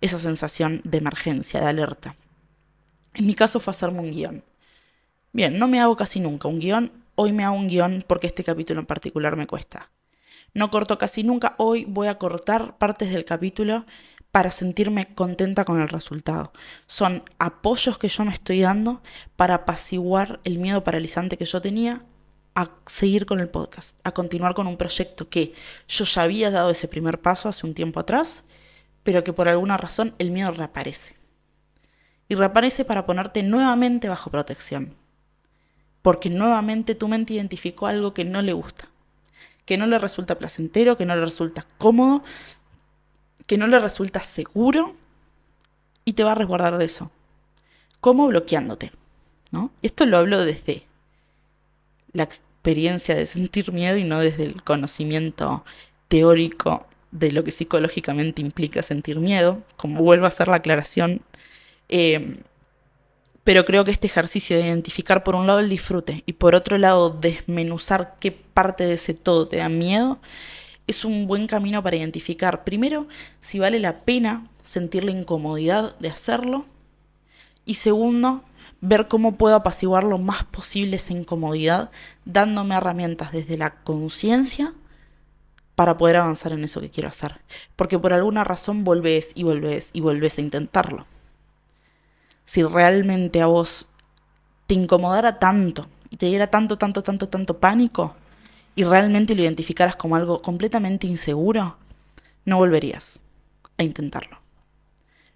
esa 0.00 0.18
sensación 0.18 0.80
de 0.84 0.98
emergencia, 0.98 1.60
de 1.60 1.66
alerta? 1.66 2.16
En 3.14 3.26
mi 3.26 3.34
caso 3.34 3.60
fue 3.60 3.70
hacerme 3.70 4.00
un 4.00 4.10
guion. 4.10 4.44
Bien, 5.32 5.58
no 5.58 5.68
me 5.68 5.80
hago 5.80 5.96
casi 5.96 6.20
nunca 6.20 6.48
un 6.48 6.60
guion, 6.60 6.92
hoy 7.14 7.32
me 7.32 7.44
hago 7.44 7.56
un 7.56 7.68
guion 7.68 8.04
porque 8.06 8.26
este 8.26 8.44
capítulo 8.44 8.80
en 8.80 8.86
particular 8.86 9.36
me 9.36 9.46
cuesta. 9.46 9.90
No 10.54 10.70
corto 10.70 10.96
casi 10.96 11.22
nunca, 11.22 11.54
hoy 11.58 11.84
voy 11.86 12.08
a 12.08 12.18
cortar 12.18 12.78
partes 12.78 13.10
del 13.10 13.24
capítulo 13.24 13.84
para 14.36 14.50
sentirme 14.50 15.14
contenta 15.14 15.64
con 15.64 15.80
el 15.80 15.88
resultado. 15.88 16.52
Son 16.84 17.24
apoyos 17.38 17.96
que 17.96 18.10
yo 18.10 18.22
me 18.26 18.34
estoy 18.34 18.60
dando 18.60 19.00
para 19.34 19.54
apaciguar 19.54 20.40
el 20.44 20.58
miedo 20.58 20.84
paralizante 20.84 21.38
que 21.38 21.46
yo 21.46 21.62
tenía 21.62 22.02
a 22.54 22.68
seguir 22.84 23.24
con 23.24 23.40
el 23.40 23.48
podcast, 23.48 23.98
a 24.04 24.12
continuar 24.12 24.52
con 24.52 24.66
un 24.66 24.76
proyecto 24.76 25.30
que 25.30 25.54
yo 25.88 26.04
ya 26.04 26.20
había 26.20 26.50
dado 26.50 26.68
ese 26.68 26.86
primer 26.86 27.18
paso 27.22 27.48
hace 27.48 27.66
un 27.66 27.72
tiempo 27.72 27.98
atrás, 27.98 28.44
pero 29.04 29.24
que 29.24 29.32
por 29.32 29.48
alguna 29.48 29.78
razón 29.78 30.14
el 30.18 30.30
miedo 30.30 30.50
reaparece 30.50 31.16
y 32.28 32.34
reaparece 32.34 32.84
para 32.84 33.06
ponerte 33.06 33.42
nuevamente 33.42 34.10
bajo 34.10 34.30
protección. 34.30 34.92
Porque 36.02 36.28
nuevamente 36.28 36.94
tu 36.94 37.08
mente 37.08 37.32
identificó 37.32 37.86
algo 37.86 38.12
que 38.12 38.26
no 38.26 38.42
le 38.42 38.52
gusta, 38.52 38.90
que 39.64 39.78
no 39.78 39.86
le 39.86 39.98
resulta 39.98 40.38
placentero, 40.38 40.98
que 40.98 41.06
no 41.06 41.16
le 41.16 41.24
resulta 41.24 41.66
cómodo, 41.78 42.22
que 43.46 43.58
no 43.58 43.66
le 43.66 43.78
resulta 43.78 44.20
seguro 44.20 44.94
y 46.04 46.14
te 46.14 46.24
va 46.24 46.32
a 46.32 46.36
resguardar 46.36 46.78
de 46.78 46.84
eso. 46.84 47.10
¿Cómo? 48.00 48.26
Bloqueándote. 48.28 48.92
¿no? 49.50 49.70
Esto 49.82 50.06
lo 50.06 50.18
hablo 50.18 50.44
desde 50.44 50.84
la 52.12 52.24
experiencia 52.24 53.14
de 53.14 53.26
sentir 53.26 53.72
miedo 53.72 53.96
y 53.96 54.04
no 54.04 54.20
desde 54.20 54.44
el 54.44 54.62
conocimiento 54.62 55.64
teórico 56.08 56.86
de 57.10 57.30
lo 57.30 57.44
que 57.44 57.50
psicológicamente 57.50 58.42
implica 58.42 58.82
sentir 58.82 59.18
miedo. 59.18 59.62
Como 59.76 60.02
vuelvo 60.02 60.24
a 60.26 60.28
hacer 60.28 60.48
la 60.48 60.56
aclaración 60.56 61.22
Em, 61.88 62.38
pero 63.44 63.64
creo 63.64 63.84
que 63.84 63.92
este 63.92 64.08
ejercicio 64.08 64.56
de 64.56 64.64
identificar 64.66 65.22
por 65.22 65.36
un 65.36 65.46
lado 65.46 65.60
el 65.60 65.68
disfrute 65.68 66.24
y 66.26 66.32
por 66.34 66.54
otro 66.54 66.78
lado 66.78 67.10
desmenuzar 67.10 68.16
qué 68.20 68.32
parte 68.32 68.86
de 68.86 68.94
ese 68.94 69.14
todo 69.14 69.46
te 69.48 69.58
da 69.58 69.68
miedo, 69.68 70.18
es 70.86 71.04
un 71.04 71.26
buen 71.26 71.46
camino 71.46 71.82
para 71.82 71.96
identificar, 71.96 72.64
primero, 72.64 73.06
si 73.40 73.58
vale 73.58 73.78
la 73.80 74.00
pena 74.00 74.46
sentir 74.62 75.04
la 75.04 75.10
incomodidad 75.10 75.96
de 75.98 76.08
hacerlo 76.08 76.64
y 77.64 77.74
segundo, 77.74 78.42
ver 78.80 79.08
cómo 79.08 79.36
puedo 79.36 79.56
apaciguar 79.56 80.04
lo 80.04 80.18
más 80.18 80.44
posible 80.44 80.96
esa 80.96 81.12
incomodidad 81.12 81.90
dándome 82.24 82.74
herramientas 82.74 83.32
desde 83.32 83.56
la 83.56 83.74
conciencia 83.82 84.74
para 85.74 85.98
poder 85.98 86.16
avanzar 86.16 86.52
en 86.52 86.64
eso 86.64 86.80
que 86.80 86.90
quiero 86.90 87.08
hacer. 87.08 87.40
Porque 87.74 87.98
por 87.98 88.12
alguna 88.12 88.44
razón 88.44 88.84
volvés 88.84 89.32
y 89.34 89.42
volvés 89.42 89.90
y 89.92 90.00
volvés 90.00 90.38
a 90.38 90.42
intentarlo 90.42 91.06
si 92.46 92.62
realmente 92.62 93.42
a 93.42 93.46
vos 93.46 93.88
te 94.66 94.74
incomodara 94.74 95.38
tanto 95.38 95.86
y 96.08 96.16
te 96.16 96.26
diera 96.26 96.46
tanto, 96.46 96.78
tanto, 96.78 97.02
tanto, 97.02 97.28
tanto 97.28 97.58
pánico 97.58 98.14
y 98.76 98.84
realmente 98.84 99.34
lo 99.34 99.42
identificaras 99.42 99.96
como 99.96 100.14
algo 100.14 100.40
completamente 100.40 101.08
inseguro, 101.08 101.76
no 102.44 102.58
volverías 102.58 103.24
a 103.78 103.82
intentarlo. 103.82 104.38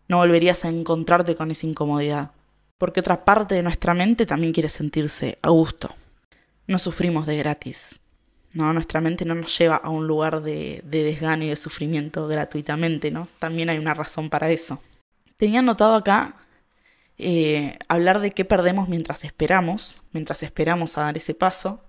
No 0.07 0.19
volverías 0.19 0.65
a 0.65 0.69
encontrarte 0.69 1.35
con 1.35 1.51
esa 1.51 1.67
incomodidad. 1.67 2.31
Porque 2.79 3.01
otra 3.01 3.25
parte 3.25 3.57
de 3.57 3.65
nuestra 3.65 3.95
mente 3.95 4.27
también 4.27 4.53
quiere 4.53 4.69
sentirse 4.69 5.39
a 5.43 5.51
gusto. 5.51 5.91
No 6.69 6.79
sufrimos 6.79 7.27
de 7.27 7.37
gratis. 7.37 8.01
¿no? 8.53 8.73
Nuestra 8.73 9.01
mente 9.01 9.25
no 9.25 9.35
nos 9.35 9.57
lleva 9.59 9.77
a 9.77 9.91
un 9.91 10.07
lugar 10.07 10.43
de, 10.43 10.83
de 10.85 11.03
desgano 11.03 11.45
y 11.45 11.49
de 11.49 11.57
sufrimiento 11.57 12.29
gratuitamente, 12.29 13.11
¿no? 13.11 13.29
También 13.39 13.71
hay 13.71 13.79
una 13.79 13.95
razón 13.95 14.31
para 14.31 14.51
eso. 14.51 14.81
Tenía 15.37 15.63
notado 15.63 15.95
acá 15.95 16.37
eh, 17.23 17.79
hablar 17.89 18.21
de 18.21 18.31
qué 18.31 18.45
perdemos 18.45 18.89
mientras 18.89 19.25
esperamos, 19.25 20.03
mientras 20.13 20.43
esperamos 20.43 20.97
a 20.97 21.03
dar 21.03 21.17
ese 21.17 21.35
paso. 21.35 21.85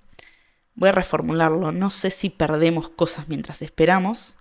Voy 0.82 0.90
a 0.90 0.94
reformularlo, 0.94 1.72
no 1.72 1.92
sé 1.92 2.10
si 2.10 2.32
perdemos 2.32 2.90
cosas 2.90 3.30
mientras 3.30 3.62
esperamos, 3.62 4.40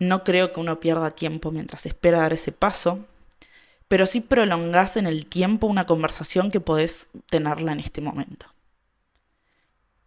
no 0.00 0.24
creo 0.24 0.52
que 0.52 0.58
uno 0.58 0.80
pierda 0.80 1.12
tiempo 1.12 1.52
mientras 1.52 1.86
espera 1.86 2.18
dar 2.18 2.32
ese 2.32 2.50
paso, 2.50 3.06
pero 3.86 4.04
sí 4.04 4.20
prolongás 4.20 4.96
en 4.96 5.06
el 5.06 5.26
tiempo 5.26 5.68
una 5.68 5.86
conversación 5.86 6.50
que 6.50 6.58
podés 6.58 7.06
tenerla 7.30 7.70
en 7.70 7.78
este 7.78 8.00
momento. 8.00 8.46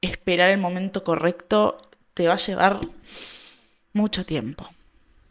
Esperar 0.02 0.50
el 0.50 0.60
momento 0.60 1.06
correcto 1.06 1.78
te 2.16 2.28
va 2.28 2.34
a 2.34 2.46
llevar 2.46 2.82
mucho 3.94 4.26
tiempo. 4.26 4.68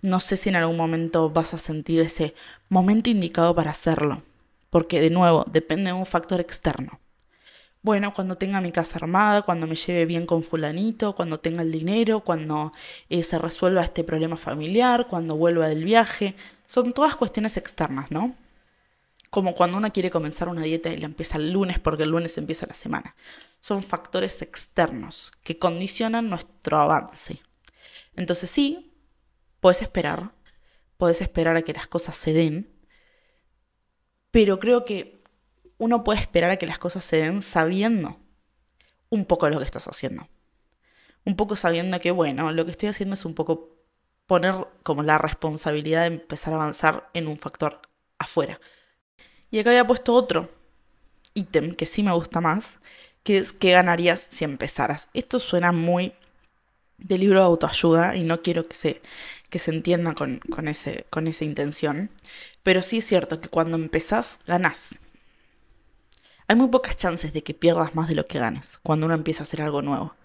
No 0.00 0.20
sé 0.20 0.38
si 0.38 0.48
en 0.48 0.56
algún 0.56 0.78
momento 0.78 1.28
vas 1.28 1.52
a 1.52 1.58
sentir 1.58 2.00
ese 2.00 2.34
momento 2.70 3.10
indicado 3.10 3.54
para 3.54 3.72
hacerlo 3.72 4.22
porque 4.70 5.02
de 5.02 5.10
nuevo 5.10 5.44
depende 5.52 5.90
de 5.90 5.92
un 5.92 6.06
factor 6.06 6.40
externo. 6.40 6.98
Bueno, 7.82 8.12
cuando 8.12 8.36
tenga 8.36 8.60
mi 8.60 8.72
casa 8.72 8.98
armada, 8.98 9.42
cuando 9.42 9.66
me 9.66 9.74
lleve 9.74 10.04
bien 10.04 10.26
con 10.26 10.42
fulanito, 10.42 11.14
cuando 11.14 11.40
tenga 11.40 11.62
el 11.62 11.72
dinero, 11.72 12.20
cuando 12.20 12.72
eh, 13.08 13.22
se 13.22 13.38
resuelva 13.38 13.82
este 13.82 14.04
problema 14.04 14.36
familiar, 14.36 15.06
cuando 15.08 15.34
vuelva 15.36 15.66
del 15.66 15.84
viaje, 15.84 16.36
son 16.66 16.92
todas 16.92 17.16
cuestiones 17.16 17.56
externas, 17.56 18.10
¿no? 18.10 18.36
Como 19.30 19.54
cuando 19.54 19.78
uno 19.78 19.92
quiere 19.92 20.10
comenzar 20.10 20.48
una 20.48 20.62
dieta 20.62 20.90
y 20.90 20.98
la 20.98 21.06
empieza 21.06 21.38
el 21.38 21.52
lunes 21.52 21.78
porque 21.78 22.02
el 22.02 22.10
lunes 22.10 22.36
empieza 22.36 22.66
la 22.66 22.74
semana. 22.74 23.14
Son 23.60 23.82
factores 23.82 24.42
externos 24.42 25.32
que 25.42 25.58
condicionan 25.58 26.28
nuestro 26.28 26.78
avance. 26.78 27.40
Entonces 28.14 28.50
sí, 28.50 28.92
puedes 29.60 29.80
esperar, 29.80 30.32
puedes 30.98 31.22
esperar 31.22 31.56
a 31.56 31.62
que 31.62 31.72
las 31.72 31.86
cosas 31.86 32.16
se 32.16 32.34
den, 32.34 32.70
pero 34.30 34.58
creo 34.58 34.84
que 34.84 35.19
uno 35.80 36.04
puede 36.04 36.20
esperar 36.20 36.50
a 36.50 36.58
que 36.58 36.66
las 36.66 36.78
cosas 36.78 37.02
se 37.02 37.16
den 37.16 37.40
sabiendo 37.40 38.18
un 39.08 39.24
poco 39.24 39.48
lo 39.48 39.58
que 39.58 39.64
estás 39.64 39.88
haciendo. 39.88 40.28
Un 41.24 41.36
poco 41.36 41.56
sabiendo 41.56 41.98
que, 42.00 42.10
bueno, 42.10 42.52
lo 42.52 42.66
que 42.66 42.70
estoy 42.70 42.90
haciendo 42.90 43.14
es 43.14 43.24
un 43.24 43.34
poco 43.34 43.70
poner 44.26 44.54
como 44.82 45.02
la 45.02 45.16
responsabilidad 45.16 46.02
de 46.02 46.08
empezar 46.08 46.52
a 46.52 46.56
avanzar 46.56 47.08
en 47.14 47.28
un 47.28 47.38
factor 47.38 47.80
afuera. 48.18 48.60
Y 49.50 49.58
acá 49.58 49.70
había 49.70 49.86
puesto 49.86 50.14
otro 50.14 50.50
ítem 51.32 51.74
que 51.74 51.86
sí 51.86 52.02
me 52.02 52.12
gusta 52.12 52.42
más, 52.42 52.78
que 53.22 53.38
es 53.38 53.50
qué 53.50 53.72
ganarías 53.72 54.20
si 54.20 54.44
empezaras. 54.44 55.08
Esto 55.14 55.38
suena 55.38 55.72
muy 55.72 56.12
de 56.98 57.16
libro 57.16 57.40
de 57.40 57.46
autoayuda 57.46 58.16
y 58.16 58.22
no 58.22 58.42
quiero 58.42 58.68
que 58.68 58.74
se, 58.74 59.02
que 59.48 59.58
se 59.58 59.70
entienda 59.70 60.14
con, 60.14 60.40
con, 60.40 60.68
ese, 60.68 61.06
con 61.08 61.26
esa 61.26 61.46
intención, 61.46 62.10
pero 62.62 62.82
sí 62.82 62.98
es 62.98 63.06
cierto 63.06 63.40
que 63.40 63.48
cuando 63.48 63.78
empezás, 63.78 64.40
ganás. 64.46 64.94
Hay 66.50 66.56
muy 66.56 66.66
pocas 66.66 66.96
chances 66.96 67.32
de 67.32 67.44
que 67.44 67.54
pierdas 67.54 67.94
más 67.94 68.08
de 68.08 68.16
lo 68.16 68.26
que 68.26 68.40
ganes 68.40 68.80
cuando 68.82 69.06
uno 69.06 69.14
empieza 69.14 69.42
a 69.42 69.44
hacer 69.44 69.62
algo 69.62 69.82
nuevo. 69.82 70.16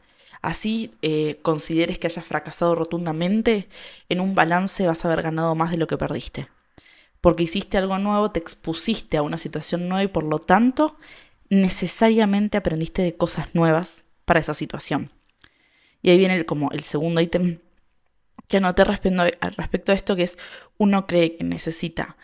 Así 0.41 0.91
eh, 1.03 1.37
consideres 1.43 1.99
que 1.99 2.07
hayas 2.07 2.25
fracasado 2.25 2.73
rotundamente, 2.73 3.69
en 4.09 4.21
un 4.21 4.33
balance 4.33 4.87
vas 4.87 5.05
a 5.05 5.07
haber 5.07 5.21
ganado 5.21 5.53
más 5.53 5.69
de 5.69 5.77
lo 5.77 5.85
que 5.85 5.99
perdiste. 5.99 6.47
Porque 7.21 7.43
hiciste 7.43 7.77
algo 7.77 7.99
nuevo, 7.99 8.31
te 8.31 8.39
expusiste 8.39 9.17
a 9.17 9.21
una 9.21 9.37
situación 9.37 9.87
nueva 9.87 10.01
y 10.01 10.07
por 10.07 10.23
lo 10.23 10.39
tanto 10.39 10.97
necesariamente 11.49 12.57
aprendiste 12.57 13.03
de 13.03 13.15
cosas 13.15 13.53
nuevas 13.53 14.05
para 14.25 14.39
esa 14.39 14.55
situación. 14.55 15.11
Y 16.01 16.09
ahí 16.09 16.17
viene 16.17 16.37
el, 16.37 16.47
como 16.47 16.71
el 16.71 16.81
segundo 16.81 17.21
ítem 17.21 17.59
que 18.47 18.57
anoté 18.57 18.83
respecto, 18.83 19.25
respecto 19.57 19.91
a 19.91 19.95
esto, 19.95 20.15
que 20.15 20.23
es 20.23 20.39
uno 20.79 21.05
cree 21.05 21.37
que 21.37 21.43
necesita 21.43 22.17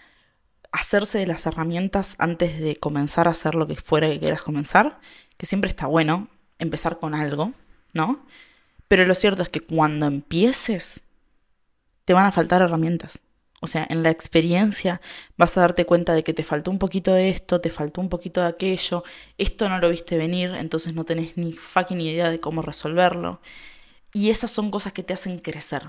hacerse 0.72 1.20
de 1.20 1.28
las 1.28 1.46
herramientas 1.46 2.16
antes 2.18 2.60
de 2.60 2.76
comenzar 2.76 3.28
a 3.28 3.32
hacer 3.32 3.56
lo 3.56 3.68
que 3.68 3.76
fuera 3.76 4.08
que 4.08 4.20
quieras 4.20 4.42
comenzar, 4.42 5.00
que 5.38 5.46
siempre 5.46 5.70
está 5.70 5.88
bueno 5.88 6.28
empezar 6.60 7.00
con 7.00 7.14
algo, 7.14 7.54
¿no? 7.94 8.26
Pero 8.88 9.06
lo 9.06 9.16
cierto 9.16 9.42
es 9.42 9.50
que 9.50 9.62
cuando 9.62 10.06
empieces, 10.06 11.04
te 12.06 12.14
van 12.14 12.26
a 12.26 12.32
faltar 12.32 12.62
herramientas. 12.62 13.20
O 13.62 13.68
sea, 13.68 13.86
en 13.90 14.02
la 14.02 14.10
experiencia 14.10 15.02
vas 15.38 15.56
a 15.56 15.62
darte 15.62 15.86
cuenta 15.86 16.14
de 16.14 16.24
que 16.24 16.34
te 16.34 16.44
faltó 16.44 16.72
un 16.72 16.80
poquito 16.80 17.14
de 17.14 17.30
esto, 17.30 17.62
te 17.62 17.70
faltó 17.70 18.02
un 18.02 18.10
poquito 18.10 18.42
de 18.42 18.48
aquello, 18.48 19.04
esto 19.38 19.70
no 19.70 19.78
lo 19.80 19.90
viste 19.90 20.18
venir, 20.18 20.52
entonces 20.56 20.96
no 20.96 21.06
tenés 21.06 21.38
ni 21.38 21.54
fucking 21.54 22.02
idea 22.02 22.32
de 22.32 22.40
cómo 22.40 22.64
resolverlo. 22.64 23.40
Y 24.14 24.32
esas 24.32 24.52
son 24.52 24.72
cosas 24.72 24.94
que 24.94 25.04
te 25.04 25.14
hacen 25.14 25.40
crecer. 25.40 25.84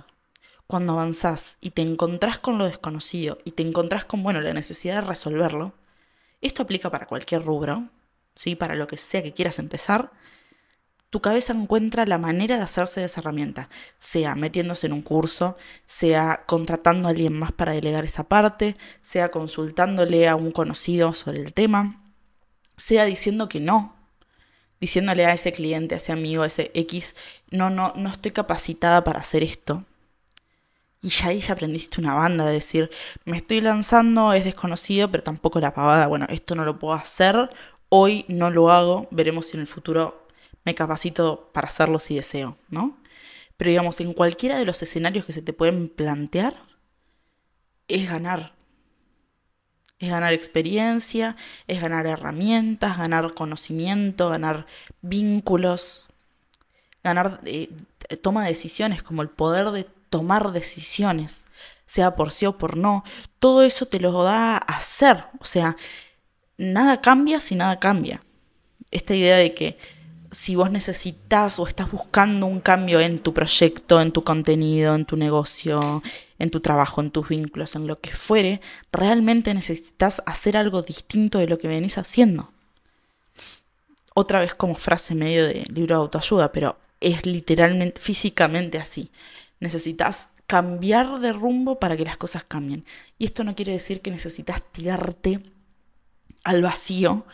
Cuando 0.66 0.94
avanzás 0.94 1.59
y 1.61 1.70
te 1.70 1.83
encontrás 1.83 2.38
con 2.38 2.59
lo 2.59 2.64
desconocido 2.64 3.38
y 3.44 3.53
te 3.53 3.62
encontrás 3.62 4.05
con, 4.05 4.22
bueno, 4.22 4.40
la 4.40 4.55
necesidad 4.55 4.96
de 4.96 5.09
resolverlo, 5.09 5.75
esto 6.40 6.62
aplica 6.62 6.90
para 6.90 7.07
cualquier 7.07 7.44
rubro, 7.44 7.88
¿sí? 8.35 8.57
Para 8.57 8.75
lo 8.75 8.87
que 8.87 8.96
sea 8.96 9.22
que 9.22 9.33
quieras 9.33 9.59
empezar, 9.59 10.11
tu 11.12 11.20
cabeza 11.20 11.53
encuentra 11.53 12.07
la 12.07 12.16
manera 12.16 12.57
de 12.57 12.62
hacerse 12.62 13.01
de 13.01 13.07
esa 13.07 13.20
herramienta, 13.20 13.68
sea 13.98 14.35
metiéndose 14.35 14.87
en 14.87 14.94
un 14.94 15.03
curso, 15.03 15.59
sea 15.85 16.44
contratando 16.46 17.07
a 17.07 17.11
alguien 17.11 17.35
más 17.38 17.53
para 17.53 17.72
delegar 17.72 18.07
esa 18.07 18.25
parte, 18.25 18.77
sea 19.03 19.31
consultándole 19.31 20.27
a 20.27 20.37
un 20.37 20.53
conocido 20.53 21.12
sobre 21.12 21.42
el 21.42 21.53
tema, 21.53 22.03
sea 22.79 23.05
diciendo 23.05 23.51
que 23.51 23.61
no, 23.61 23.94
diciéndole 24.81 25.27
a 25.27 25.35
ese 25.35 25.53
cliente, 25.53 25.94
a 25.94 25.98
ese 25.98 26.12
amigo, 26.12 26.44
a 26.44 26.46
ese 26.46 26.70
X, 26.72 27.14
no, 27.51 27.68
no, 27.68 27.92
no 27.94 28.09
estoy 28.09 28.33
capacitada 28.33 29.05
para 29.05 29.20
hacer 29.20 29.42
esto. 29.42 29.85
Y 31.03 31.09
ya 31.09 31.29
ahí 31.29 31.41
ya 31.41 31.55
aprendiste 31.55 32.01
una 32.01 32.15
banda 32.15 32.47
de 32.47 32.53
decir, 32.53 32.88
me 33.25 33.37
estoy 33.37 33.61
lanzando, 33.61 34.33
es 34.33 34.45
desconocido, 34.45 35.11
pero 35.11 35.25
tampoco 35.25 35.61
la 35.61 35.75
pavada, 35.75 36.07
bueno, 36.07 36.27
esto 36.29 36.55
no 36.55 36.65
lo 36.65 36.79
puedo 36.79 36.95
hacer, 36.95 37.51
hoy 37.88 38.25
no 38.29 38.51
lo 38.51 38.71
hago, 38.71 39.09
veremos 39.11 39.47
si 39.47 39.57
en 39.57 39.62
el 39.62 39.67
futuro 39.67 40.29
me 40.65 40.77
capacito 40.77 41.51
para 41.53 41.67
hacerlo 41.67 41.99
si 41.99 42.15
deseo, 42.15 42.57
¿no? 42.69 42.97
Pero 43.57 43.71
digamos, 43.71 44.01
en 44.01 44.12
cualquiera 44.12 44.57
de 44.57 44.65
los 44.65 44.81
escenarios 44.81 45.25
que 45.25 45.33
se 45.33 45.43
te 45.43 45.53
pueden 45.53 45.88
plantear, 45.88 46.62
es 47.88 48.09
ganar. 48.09 48.55
Es 49.99 50.11
ganar 50.11 50.33
experiencia, 50.33 51.37
es 51.67 51.81
ganar 51.81 52.07
herramientas, 52.07 52.99
ganar 52.99 53.35
conocimiento, 53.35 54.29
ganar 54.29 54.67
vínculos, 55.01 56.11
ganar 57.05 57.41
eh, 57.45 57.71
toma 58.21 58.43
de 58.43 58.49
decisiones, 58.49 59.03
como 59.03 59.23
el 59.23 59.29
poder 59.29 59.71
de 59.71 59.87
tomar 60.12 60.53
decisiones, 60.53 61.46
sea 61.87 62.14
por 62.14 62.31
sí 62.31 62.44
o 62.44 62.59
por 62.59 62.77
no. 62.77 63.03
Todo 63.38 63.62
eso 63.62 63.87
te 63.87 63.98
lo 63.98 64.22
da 64.22 64.57
a 64.57 64.59
hacer. 64.59 65.25
O 65.40 65.46
sea, 65.46 65.77
nada 66.59 67.01
cambia 67.01 67.40
si 67.40 67.55
nada 67.55 67.81
cambia. 67.81 68.22
Esta 68.90 69.14
idea 69.14 69.38
de 69.38 69.55
que 69.55 69.79
si 70.31 70.55
vos 70.55 70.70
necesitas 70.70 71.59
o 71.59 71.66
estás 71.66 71.90
buscando 71.90 72.46
un 72.46 72.61
cambio 72.61 73.01
en 73.01 73.18
tu 73.18 73.33
proyecto, 73.33 74.03
en 74.03 74.12
tu 74.12 74.22
contenido, 74.22 74.94
en 74.94 75.07
tu 75.07 75.16
negocio, 75.16 76.03
en 76.38 76.51
tu 76.51 76.61
trabajo, 76.61 77.01
en 77.01 77.11
tus 77.11 77.29
vínculos, 77.29 77.75
en 77.75 77.87
lo 77.87 78.01
que 78.01 78.12
fuere, 78.12 78.61
realmente 78.92 79.55
necesitas 79.55 80.22
hacer 80.27 80.59
algo 80.59 80.83
distinto 80.83 81.38
de 81.38 81.48
lo 81.48 81.57
que 81.57 81.68
venís 81.68 81.96
haciendo. 81.96 82.51
Otra 84.14 84.40
vez 84.40 84.55
como 84.55 84.75
frase 84.75 85.14
medio 85.14 85.46
de 85.46 85.64
libro 85.72 85.96
de 85.96 86.03
autoayuda, 86.03 86.53
pero 86.53 86.77
es 87.01 87.25
literalmente, 87.25 87.98
físicamente 87.98 88.79
así. 88.79 89.11
Necesitas 89.62 90.31
cambiar 90.48 91.20
de 91.20 91.33
rumbo 91.33 91.79
para 91.79 91.96
que 91.96 92.05
las 92.05 92.16
cosas 92.16 92.42
cambien. 92.42 92.85
Y 93.16 93.27
esto 93.27 93.44
no 93.44 93.55
quiere 93.55 93.70
decir 93.70 94.01
que 94.01 94.11
necesitas 94.11 94.61
tirarte 94.72 95.40
al 96.42 96.62
vacío 96.62 97.25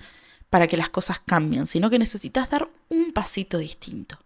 para 0.50 0.66
que 0.66 0.76
las 0.76 0.90
cosas 0.90 1.20
cambien, 1.20 1.66
sino 1.66 1.88
que 1.88 1.98
necesitas 1.98 2.50
dar 2.50 2.68
un 2.90 3.12
pasito 3.12 3.56
distinto. 3.56 4.18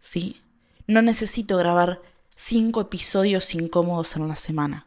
¿Sí? 0.00 0.42
No 0.86 1.00
necesito 1.00 1.56
grabar 1.56 2.02
cinco 2.34 2.82
episodios 2.82 3.54
incómodos 3.54 4.14
en 4.14 4.20
una 4.24 4.36
semana. 4.36 4.86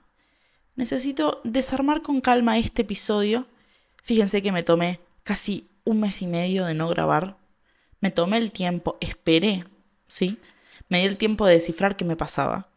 Necesito 0.76 1.42
desarmar 1.44 2.04
con 2.04 2.22
calma 2.22 2.60
este 2.60 2.84
episodio. 2.84 3.48
Fíjense 4.04 4.44
que 4.44 4.52
me 4.52 4.62
tomé 4.62 5.00
casi 5.24 5.68
un 5.86 6.02
mes 6.02 6.22
y 6.22 6.28
medio 6.28 6.66
de 6.66 6.76
no 6.76 6.88
grabar. 6.88 7.40
Me 8.00 8.12
tomé 8.12 8.38
el 8.38 8.52
tiempo, 8.52 8.96
esperé, 9.02 9.66
¿sí? 10.08 10.38
Me 10.90 11.00
di 11.00 11.06
el 11.06 11.18
tiempo 11.18 11.46
de 11.46 11.54
descifrar 11.54 11.96
qué 11.96 12.06
me 12.06 12.16
pasaba. 12.16 12.70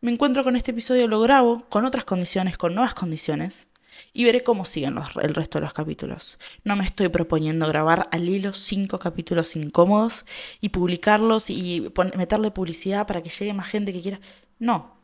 Me 0.00 0.12
encuentro 0.12 0.44
con 0.44 0.54
este 0.54 0.70
episodio, 0.70 1.08
lo 1.08 1.20
grabo 1.20 1.66
con 1.68 1.84
otras 1.84 2.04
condiciones, 2.04 2.56
con 2.56 2.74
nuevas 2.74 2.94
condiciones 2.94 3.68
y 4.12 4.24
veré 4.24 4.42
cómo 4.42 4.64
siguen 4.64 4.94
los, 4.94 5.08
el 5.16 5.34
resto 5.34 5.58
de 5.58 5.64
los 5.64 5.72
capítulos. 5.72 6.38
No 6.64 6.76
me 6.76 6.84
estoy 6.84 7.08
proponiendo 7.08 7.66
grabar 7.66 8.08
al 8.12 8.28
hilo 8.28 8.52
cinco 8.52 8.98
capítulos 8.98 9.56
incómodos 9.56 10.24
y 10.60 10.68
publicarlos 10.70 11.50
y 11.50 11.92
meterle 12.16 12.50
publicidad 12.50 13.06
para 13.06 13.22
que 13.22 13.30
llegue 13.30 13.52
más 13.54 13.68
gente 13.68 13.92
que 13.92 14.02
quiera. 14.02 14.20
No, 14.58 14.96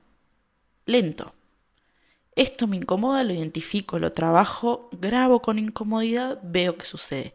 lento. 0.86 1.34
Esto 2.36 2.66
me 2.66 2.76
incomoda, 2.76 3.22
lo 3.22 3.32
identifico, 3.32 3.98
lo 4.00 4.12
trabajo, 4.12 4.88
grabo 4.92 5.40
con 5.40 5.58
incomodidad, 5.58 6.40
veo 6.42 6.76
qué 6.76 6.84
sucede. 6.84 7.34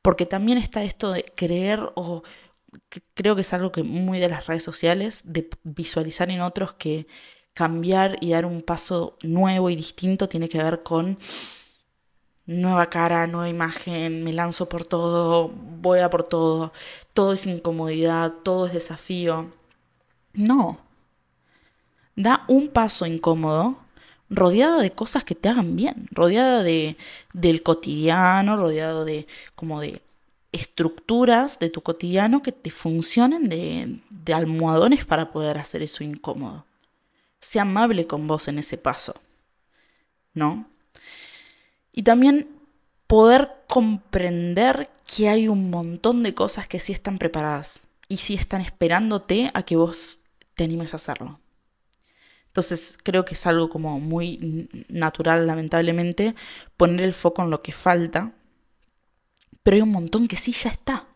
Porque 0.00 0.24
también 0.24 0.56
está 0.56 0.82
esto 0.82 1.12
de 1.12 1.24
creer 1.24 1.80
o 1.94 2.22
creo 3.14 3.34
que 3.34 3.42
es 3.42 3.52
algo 3.52 3.72
que 3.72 3.82
muy 3.82 4.18
de 4.18 4.28
las 4.28 4.46
redes 4.46 4.62
sociales, 4.62 5.22
de 5.24 5.48
visualizar 5.64 6.30
en 6.30 6.40
otros 6.40 6.74
que 6.74 7.06
cambiar 7.54 8.16
y 8.20 8.30
dar 8.30 8.46
un 8.46 8.62
paso 8.62 9.16
nuevo 9.22 9.70
y 9.70 9.76
distinto 9.76 10.28
tiene 10.28 10.48
que 10.48 10.58
ver 10.62 10.82
con 10.82 11.18
nueva 12.46 12.90
cara, 12.90 13.26
nueva 13.26 13.48
imagen, 13.48 14.24
me 14.24 14.32
lanzo 14.32 14.68
por 14.68 14.84
todo, 14.84 15.48
voy 15.48 16.00
a 16.00 16.10
por 16.10 16.24
todo, 16.24 16.72
todo 17.14 17.32
es 17.32 17.46
incomodidad, 17.46 18.32
todo 18.42 18.66
es 18.66 18.72
desafío. 18.72 19.50
No. 20.32 20.78
Da 22.16 22.44
un 22.48 22.68
paso 22.68 23.06
incómodo 23.06 23.78
rodeada 24.30 24.80
de 24.80 24.92
cosas 24.92 25.24
que 25.24 25.34
te 25.34 25.48
hagan 25.48 25.76
bien, 25.76 26.06
rodeada 26.12 26.62
de 26.62 26.96
del 27.32 27.62
cotidiano, 27.62 28.56
rodeado 28.56 29.04
de 29.04 29.26
como 29.54 29.80
de 29.80 30.02
estructuras 30.52 31.58
de 31.58 31.70
tu 31.70 31.82
cotidiano 31.82 32.42
que 32.42 32.52
te 32.52 32.70
funcionen 32.70 33.48
de, 33.48 34.34
almohadones 34.34 35.04
para 35.04 35.32
poder 35.32 35.58
hacer 35.58 35.82
eso 35.82 36.04
incómodo 36.04 36.64
sea 37.40 37.62
amable 37.62 38.06
con 38.06 38.26
vos 38.26 38.48
en 38.48 38.58
ese 38.58 38.76
paso, 38.76 39.14
¿no? 40.34 40.66
Y 41.92 42.02
también 42.02 42.48
poder 43.06 43.50
comprender 43.66 44.90
que 45.04 45.28
hay 45.28 45.48
un 45.48 45.70
montón 45.70 46.22
de 46.22 46.34
cosas 46.34 46.68
que 46.68 46.78
sí 46.78 46.92
están 46.92 47.18
preparadas 47.18 47.88
y 48.08 48.18
sí 48.18 48.34
están 48.34 48.60
esperándote 48.60 49.50
a 49.54 49.62
que 49.62 49.76
vos 49.76 50.20
te 50.54 50.64
animes 50.64 50.92
a 50.92 50.96
hacerlo. 50.96 51.40
Entonces 52.46 52.98
creo 53.02 53.24
que 53.24 53.34
es 53.34 53.46
algo 53.46 53.68
como 53.68 53.98
muy 54.00 54.68
natural, 54.88 55.46
lamentablemente, 55.46 56.34
poner 56.76 57.02
el 57.02 57.14
foco 57.14 57.42
en 57.42 57.50
lo 57.50 57.62
que 57.62 57.72
falta, 57.72 58.32
pero 59.62 59.76
hay 59.76 59.82
un 59.82 59.92
montón 59.92 60.28
que 60.28 60.36
sí 60.36 60.52
ya 60.52 60.70
está. 60.70 61.06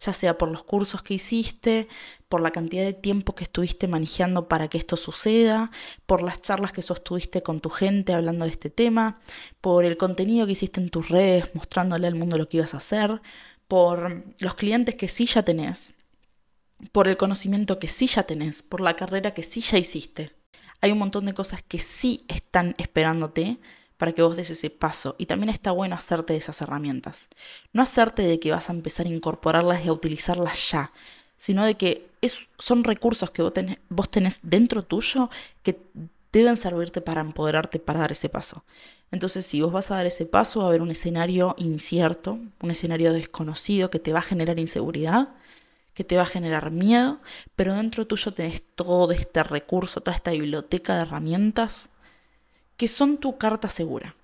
ya 0.00 0.12
sea 0.12 0.36
por 0.36 0.50
los 0.50 0.64
cursos 0.64 1.02
que 1.02 1.14
hiciste, 1.14 1.86
por 2.28 2.40
la 2.40 2.50
cantidad 2.50 2.84
de 2.84 2.92
tiempo 2.92 3.34
que 3.36 3.44
estuviste 3.44 3.86
manejando 3.86 4.48
para 4.48 4.66
que 4.68 4.76
esto 4.78 4.96
suceda, 4.96 5.70
por 6.06 6.22
las 6.22 6.40
charlas 6.40 6.72
que 6.72 6.82
sostuviste 6.82 7.42
con 7.42 7.60
tu 7.60 7.70
gente 7.70 8.12
hablando 8.12 8.44
de 8.44 8.50
este 8.50 8.68
tema, 8.70 9.20
por 9.60 9.84
el 9.84 9.96
contenido 9.96 10.44
que 10.46 10.52
hiciste 10.52 10.80
en 10.80 10.90
tus 10.90 11.08
redes 11.08 11.54
mostrándole 11.54 12.08
al 12.08 12.16
mundo 12.16 12.36
lo 12.36 12.48
que 12.48 12.56
ibas 12.56 12.74
a 12.74 12.78
hacer, 12.78 13.22
por 13.68 14.24
los 14.40 14.54
clientes 14.54 14.96
que 14.96 15.08
sí 15.08 15.26
ya 15.26 15.44
tenés, 15.44 15.94
por 16.90 17.06
el 17.06 17.16
conocimiento 17.16 17.78
que 17.78 17.88
sí 17.88 18.08
ya 18.08 18.24
tenés, 18.24 18.62
por 18.64 18.80
la 18.80 18.96
carrera 18.96 19.34
que 19.34 19.44
sí 19.44 19.60
ya 19.60 19.78
hiciste. 19.78 20.32
Hay 20.80 20.90
un 20.90 20.98
montón 20.98 21.26
de 21.26 21.34
cosas 21.34 21.62
que 21.62 21.78
sí 21.78 22.24
están 22.26 22.74
esperándote 22.78 23.60
para 24.02 24.14
que 24.14 24.22
vos 24.22 24.36
des 24.36 24.50
ese 24.50 24.68
paso. 24.68 25.14
Y 25.16 25.26
también 25.26 25.48
está 25.48 25.70
bueno 25.70 25.94
hacerte 25.94 26.32
de 26.32 26.40
esas 26.40 26.60
herramientas. 26.60 27.28
No 27.72 27.84
hacerte 27.84 28.22
de 28.22 28.40
que 28.40 28.50
vas 28.50 28.68
a 28.68 28.72
empezar 28.72 29.06
a 29.06 29.10
incorporarlas 29.10 29.84
y 29.84 29.88
a 29.88 29.92
utilizarlas 29.92 30.72
ya, 30.72 30.90
sino 31.36 31.64
de 31.64 31.76
que 31.76 32.08
es, 32.20 32.48
son 32.58 32.82
recursos 32.82 33.30
que 33.30 33.42
vos 33.42 33.54
tenés, 33.54 33.78
vos 33.90 34.10
tenés 34.10 34.40
dentro 34.42 34.82
tuyo 34.82 35.30
que 35.62 35.78
deben 36.32 36.56
servirte 36.56 37.00
para 37.00 37.20
empoderarte 37.20 37.78
para 37.78 38.00
dar 38.00 38.10
ese 38.10 38.28
paso. 38.28 38.64
Entonces, 39.12 39.46
si 39.46 39.60
vos 39.60 39.70
vas 39.70 39.92
a 39.92 39.94
dar 39.94 40.06
ese 40.06 40.26
paso, 40.26 40.58
va 40.58 40.64
a 40.64 40.68
haber 40.70 40.82
un 40.82 40.90
escenario 40.90 41.54
incierto, 41.56 42.40
un 42.60 42.70
escenario 42.72 43.12
desconocido 43.12 43.88
que 43.88 44.00
te 44.00 44.12
va 44.12 44.18
a 44.18 44.22
generar 44.22 44.58
inseguridad, 44.58 45.28
que 45.94 46.02
te 46.02 46.16
va 46.16 46.22
a 46.22 46.26
generar 46.26 46.72
miedo, 46.72 47.20
pero 47.54 47.74
dentro 47.74 48.04
tuyo 48.04 48.32
tenés 48.32 48.64
todo 48.74 49.12
este 49.12 49.44
recurso, 49.44 50.00
toda 50.00 50.16
esta 50.16 50.32
biblioteca 50.32 50.96
de 50.96 51.02
herramientas 51.02 51.91
que 52.82 52.88
son 52.88 53.16
tu 53.18 53.38
carta 53.38 53.68
segura. 53.68 54.16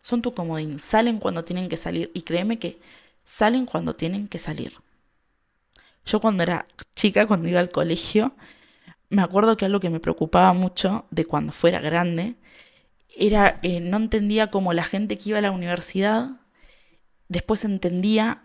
Son 0.00 0.22
tu 0.22 0.34
comodín. 0.34 0.80
Salen 0.80 1.20
cuando 1.20 1.44
tienen 1.44 1.68
que 1.68 1.76
salir 1.76 2.10
y 2.14 2.22
créeme 2.22 2.58
que 2.58 2.80
salen 3.22 3.64
cuando 3.64 3.94
tienen 3.94 4.26
que 4.26 4.38
salir. 4.38 4.74
Yo 6.04 6.20
cuando 6.20 6.42
era 6.42 6.66
chica, 6.96 7.28
cuando 7.28 7.48
iba 7.48 7.60
al 7.60 7.68
colegio, 7.68 8.34
me 9.08 9.22
acuerdo 9.22 9.56
que 9.56 9.66
algo 9.66 9.78
que 9.78 9.88
me 9.88 10.00
preocupaba 10.00 10.52
mucho 10.52 11.06
de 11.12 11.24
cuando 11.26 11.52
fuera 11.52 11.78
grande 11.78 12.34
era, 13.16 13.60
eh, 13.62 13.78
no 13.78 13.98
entendía 13.98 14.50
cómo 14.50 14.72
la 14.72 14.82
gente 14.82 15.16
que 15.16 15.28
iba 15.28 15.38
a 15.38 15.42
la 15.42 15.52
universidad 15.52 16.40
después 17.28 17.64
entendía 17.64 18.42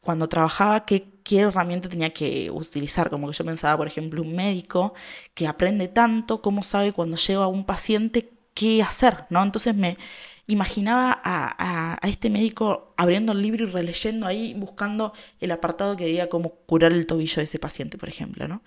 cuando 0.00 0.28
trabajaba 0.28 0.84
qué, 0.84 1.06
qué 1.22 1.42
herramienta 1.42 1.88
tenía 1.88 2.10
que 2.10 2.50
utilizar. 2.50 3.08
Como 3.08 3.28
que 3.28 3.34
yo 3.34 3.44
pensaba, 3.44 3.76
por 3.76 3.86
ejemplo, 3.86 4.20
un 4.20 4.34
médico 4.34 4.94
que 5.32 5.46
aprende 5.46 5.86
tanto, 5.86 6.42
cómo 6.42 6.64
sabe 6.64 6.92
cuando 6.92 7.16
llega 7.16 7.44
a 7.44 7.46
un 7.46 7.64
paciente 7.64 8.35
qué 8.56 8.82
hacer, 8.82 9.26
¿no? 9.30 9.42
Entonces 9.42 9.76
me 9.76 9.98
imaginaba 10.48 11.20
a, 11.22 11.98
este 12.08 12.30
médico 12.30 12.94
abriendo 12.96 13.32
el 13.32 13.42
libro 13.42 13.64
y 13.66 13.70
releyendo 13.70 14.26
ahí, 14.26 14.54
buscando 14.54 15.12
el 15.40 15.50
apartado 15.52 15.96
que 15.96 16.06
diga 16.06 16.28
cómo 16.28 16.50
curar 16.66 16.92
el 16.92 17.06
tobillo 17.06 17.36
de 17.36 17.44
ese 17.44 17.58
paciente, 17.58 17.98
por 17.98 18.08
ejemplo, 18.08 18.48
¿no? 18.48 18.62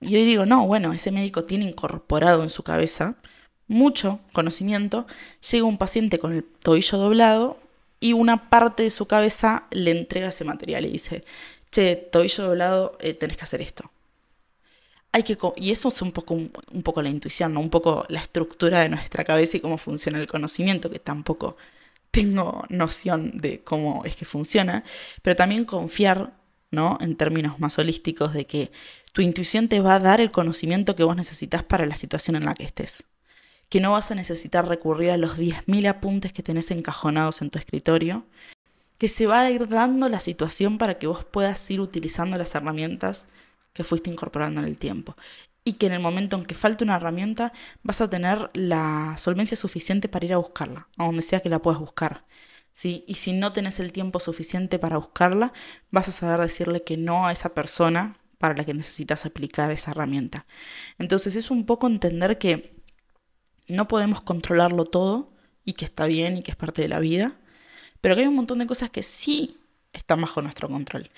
Y 0.00 0.16
hoy 0.16 0.24
digo, 0.24 0.46
no, 0.46 0.66
bueno, 0.66 0.92
ese 0.92 1.12
médico 1.12 1.44
tiene 1.44 1.64
incorporado 1.66 2.42
en 2.42 2.50
su 2.50 2.62
cabeza 2.62 3.16
mucho 3.68 4.20
conocimiento, 4.32 5.06
llega 5.50 5.64
un 5.64 5.78
paciente 5.78 6.18
con 6.18 6.32
el 6.34 6.44
tobillo 6.44 6.98
doblado 6.98 7.58
y 8.00 8.12
una 8.12 8.50
parte 8.50 8.82
de 8.82 8.90
su 8.90 9.06
cabeza 9.06 9.66
le 9.70 9.92
entrega 9.92 10.28
ese 10.28 10.44
material 10.44 10.84
y 10.84 10.90
dice, 10.90 11.24
che, 11.70 11.96
tobillo 11.96 12.44
doblado, 12.44 12.98
eh, 13.00 13.14
tenés 13.14 13.36
que 13.36 13.44
hacer 13.44 13.62
esto. 13.62 13.90
Hay 15.12 15.24
que, 15.24 15.36
y 15.56 15.70
eso 15.70 15.88
es 15.88 16.00
un 16.00 16.12
poco, 16.12 16.34
un, 16.34 16.82
poco 16.82 17.02
la 17.02 17.10
intuición, 17.10 17.52
¿no? 17.52 17.60
un 17.60 17.68
poco 17.68 18.06
la 18.08 18.20
estructura 18.20 18.80
de 18.80 18.88
nuestra 18.88 19.24
cabeza 19.24 19.58
y 19.58 19.60
cómo 19.60 19.76
funciona 19.76 20.18
el 20.18 20.26
conocimiento, 20.26 20.90
que 20.90 20.98
tampoco 20.98 21.56
tengo 22.10 22.64
noción 22.70 23.38
de 23.38 23.60
cómo 23.62 24.04
es 24.04 24.16
que 24.16 24.24
funciona, 24.24 24.84
pero 25.22 25.36
también 25.36 25.64
confiar, 25.64 26.32
¿no? 26.70 26.98
En 27.00 27.16
términos 27.16 27.60
más 27.60 27.78
holísticos, 27.78 28.32
de 28.32 28.46
que 28.46 28.70
tu 29.12 29.22
intuición 29.22 29.68
te 29.68 29.80
va 29.80 29.96
a 29.96 30.00
dar 30.00 30.20
el 30.20 30.30
conocimiento 30.30 30.96
que 30.96 31.04
vos 31.04 31.16
necesitas 31.16 31.62
para 31.62 31.86
la 31.86 31.96
situación 31.96 32.36
en 32.36 32.44
la 32.46 32.54
que 32.54 32.64
estés 32.64 33.04
que 33.72 33.80
no 33.80 33.92
vas 33.92 34.10
a 34.10 34.14
necesitar 34.14 34.68
recurrir 34.68 35.12
a 35.12 35.16
los 35.16 35.38
10.000 35.38 35.88
apuntes 35.88 36.30
que 36.34 36.42
tenés 36.42 36.70
encajonados 36.70 37.40
en 37.40 37.48
tu 37.48 37.58
escritorio, 37.58 38.26
que 38.98 39.08
se 39.08 39.26
va 39.26 39.40
a 39.40 39.50
ir 39.50 39.66
dando 39.66 40.10
la 40.10 40.20
situación 40.20 40.76
para 40.76 40.98
que 40.98 41.06
vos 41.06 41.24
puedas 41.24 41.70
ir 41.70 41.80
utilizando 41.80 42.36
las 42.36 42.54
herramientas 42.54 43.28
que 43.72 43.84
fuiste 43.84 44.10
incorporando 44.10 44.60
en 44.60 44.66
el 44.66 44.78
tiempo. 44.78 45.16
Y 45.64 45.74
que 45.74 45.86
en 45.86 45.92
el 45.92 46.00
momento 46.00 46.36
en 46.36 46.44
que 46.44 46.54
falte 46.54 46.84
una 46.84 46.96
herramienta 46.96 47.52
vas 47.82 48.00
a 48.00 48.10
tener 48.10 48.50
la 48.54 49.16
solvencia 49.18 49.56
suficiente 49.56 50.08
para 50.08 50.26
ir 50.26 50.32
a 50.34 50.38
buscarla, 50.38 50.88
a 50.96 51.06
donde 51.06 51.22
sea 51.22 51.40
que 51.40 51.48
la 51.48 51.62
puedas 51.62 51.80
buscar. 51.80 52.24
¿sí? 52.72 53.04
Y 53.06 53.14
si 53.14 53.32
no 53.32 53.52
tenés 53.52 53.80
el 53.80 53.92
tiempo 53.92 54.18
suficiente 54.20 54.78
para 54.78 54.96
buscarla, 54.96 55.52
vas 55.90 56.08
a 56.08 56.12
saber 56.12 56.40
decirle 56.40 56.82
que 56.82 56.96
no 56.96 57.26
a 57.26 57.32
esa 57.32 57.54
persona 57.54 58.16
para 58.38 58.54
la 58.56 58.64
que 58.64 58.74
necesitas 58.74 59.24
aplicar 59.24 59.70
esa 59.70 59.92
herramienta. 59.92 60.46
Entonces 60.98 61.36
es 61.36 61.50
un 61.50 61.64
poco 61.64 61.86
entender 61.86 62.38
que 62.38 62.74
no 63.68 63.88
podemos 63.88 64.20
controlarlo 64.22 64.84
todo 64.84 65.32
y 65.64 65.74
que 65.74 65.84
está 65.84 66.06
bien 66.06 66.36
y 66.36 66.42
que 66.42 66.50
es 66.50 66.56
parte 66.56 66.82
de 66.82 66.88
la 66.88 66.98
vida, 66.98 67.36
pero 68.00 68.16
que 68.16 68.22
hay 68.22 68.26
un 68.26 68.34
montón 68.34 68.58
de 68.58 68.66
cosas 68.66 68.90
que 68.90 69.04
sí 69.04 69.58
están 69.92 70.20
bajo 70.20 70.42
nuestro 70.42 70.68
control, 70.68 71.10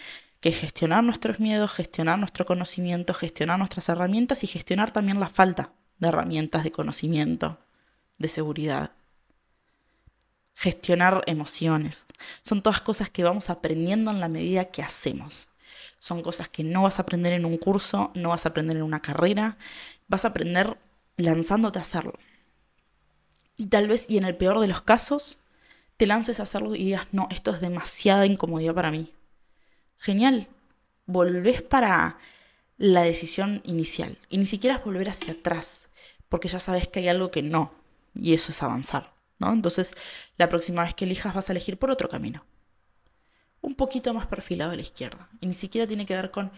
que 0.44 0.50
es 0.50 0.58
gestionar 0.58 1.02
nuestros 1.02 1.40
miedos, 1.40 1.72
gestionar 1.72 2.18
nuestro 2.18 2.44
conocimiento, 2.44 3.14
gestionar 3.14 3.58
nuestras 3.58 3.88
herramientas 3.88 4.44
y 4.44 4.46
gestionar 4.46 4.90
también 4.90 5.18
la 5.18 5.30
falta 5.30 5.72
de 5.98 6.08
herramientas 6.08 6.64
de 6.64 6.70
conocimiento, 6.70 7.56
de 8.18 8.28
seguridad. 8.28 8.90
Gestionar 10.52 11.24
emociones. 11.26 12.04
Son 12.42 12.60
todas 12.60 12.82
cosas 12.82 13.08
que 13.08 13.24
vamos 13.24 13.48
aprendiendo 13.48 14.10
en 14.10 14.20
la 14.20 14.28
medida 14.28 14.66
que 14.66 14.82
hacemos. 14.82 15.48
Son 15.98 16.20
cosas 16.20 16.50
que 16.50 16.62
no 16.62 16.82
vas 16.82 16.98
a 16.98 17.04
aprender 17.04 17.32
en 17.32 17.46
un 17.46 17.56
curso, 17.56 18.10
no 18.12 18.28
vas 18.28 18.44
a 18.44 18.50
aprender 18.50 18.76
en 18.76 18.82
una 18.82 19.00
carrera, 19.00 19.56
vas 20.08 20.26
a 20.26 20.28
aprender 20.28 20.76
lanzándote 21.16 21.78
a 21.78 21.82
hacerlo. 21.82 22.18
Y 23.56 23.68
tal 23.68 23.88
vez, 23.88 24.10
y 24.10 24.18
en 24.18 24.24
el 24.24 24.36
peor 24.36 24.60
de 24.60 24.68
los 24.68 24.82
casos, 24.82 25.38
te 25.96 26.06
lances 26.06 26.38
a 26.38 26.42
hacerlo 26.42 26.74
y 26.74 26.84
digas, 26.84 27.06
no, 27.12 27.28
esto 27.30 27.50
es 27.50 27.62
demasiada 27.62 28.26
incomodidad 28.26 28.74
para 28.74 28.90
mí. 28.90 29.10
Genial. 29.98 30.48
Volvés 31.06 31.62
para 31.62 32.18
la 32.76 33.02
decisión 33.02 33.60
inicial. 33.64 34.18
Y 34.28 34.38
ni 34.38 34.46
siquiera 34.46 34.76
es 34.76 34.84
volver 34.84 35.08
hacia 35.08 35.34
atrás, 35.34 35.88
porque 36.28 36.48
ya 36.48 36.58
sabes 36.58 36.88
que 36.88 37.00
hay 37.00 37.08
algo 37.08 37.30
que 37.30 37.42
no. 37.42 37.72
Y 38.14 38.34
eso 38.34 38.52
es 38.52 38.62
avanzar. 38.62 39.14
¿no? 39.38 39.52
Entonces, 39.52 39.94
la 40.36 40.48
próxima 40.48 40.82
vez 40.84 40.94
que 40.94 41.04
elijas 41.04 41.34
vas 41.34 41.48
a 41.48 41.52
elegir 41.52 41.78
por 41.78 41.90
otro 41.90 42.08
camino. 42.08 42.44
Un 43.60 43.74
poquito 43.74 44.12
más 44.12 44.26
perfilado 44.26 44.72
a 44.72 44.76
la 44.76 44.82
izquierda. 44.82 45.28
Y 45.40 45.46
ni 45.46 45.54
siquiera 45.54 45.86
tiene 45.86 46.06
que 46.06 46.14
ver 46.14 46.30
con 46.30 46.52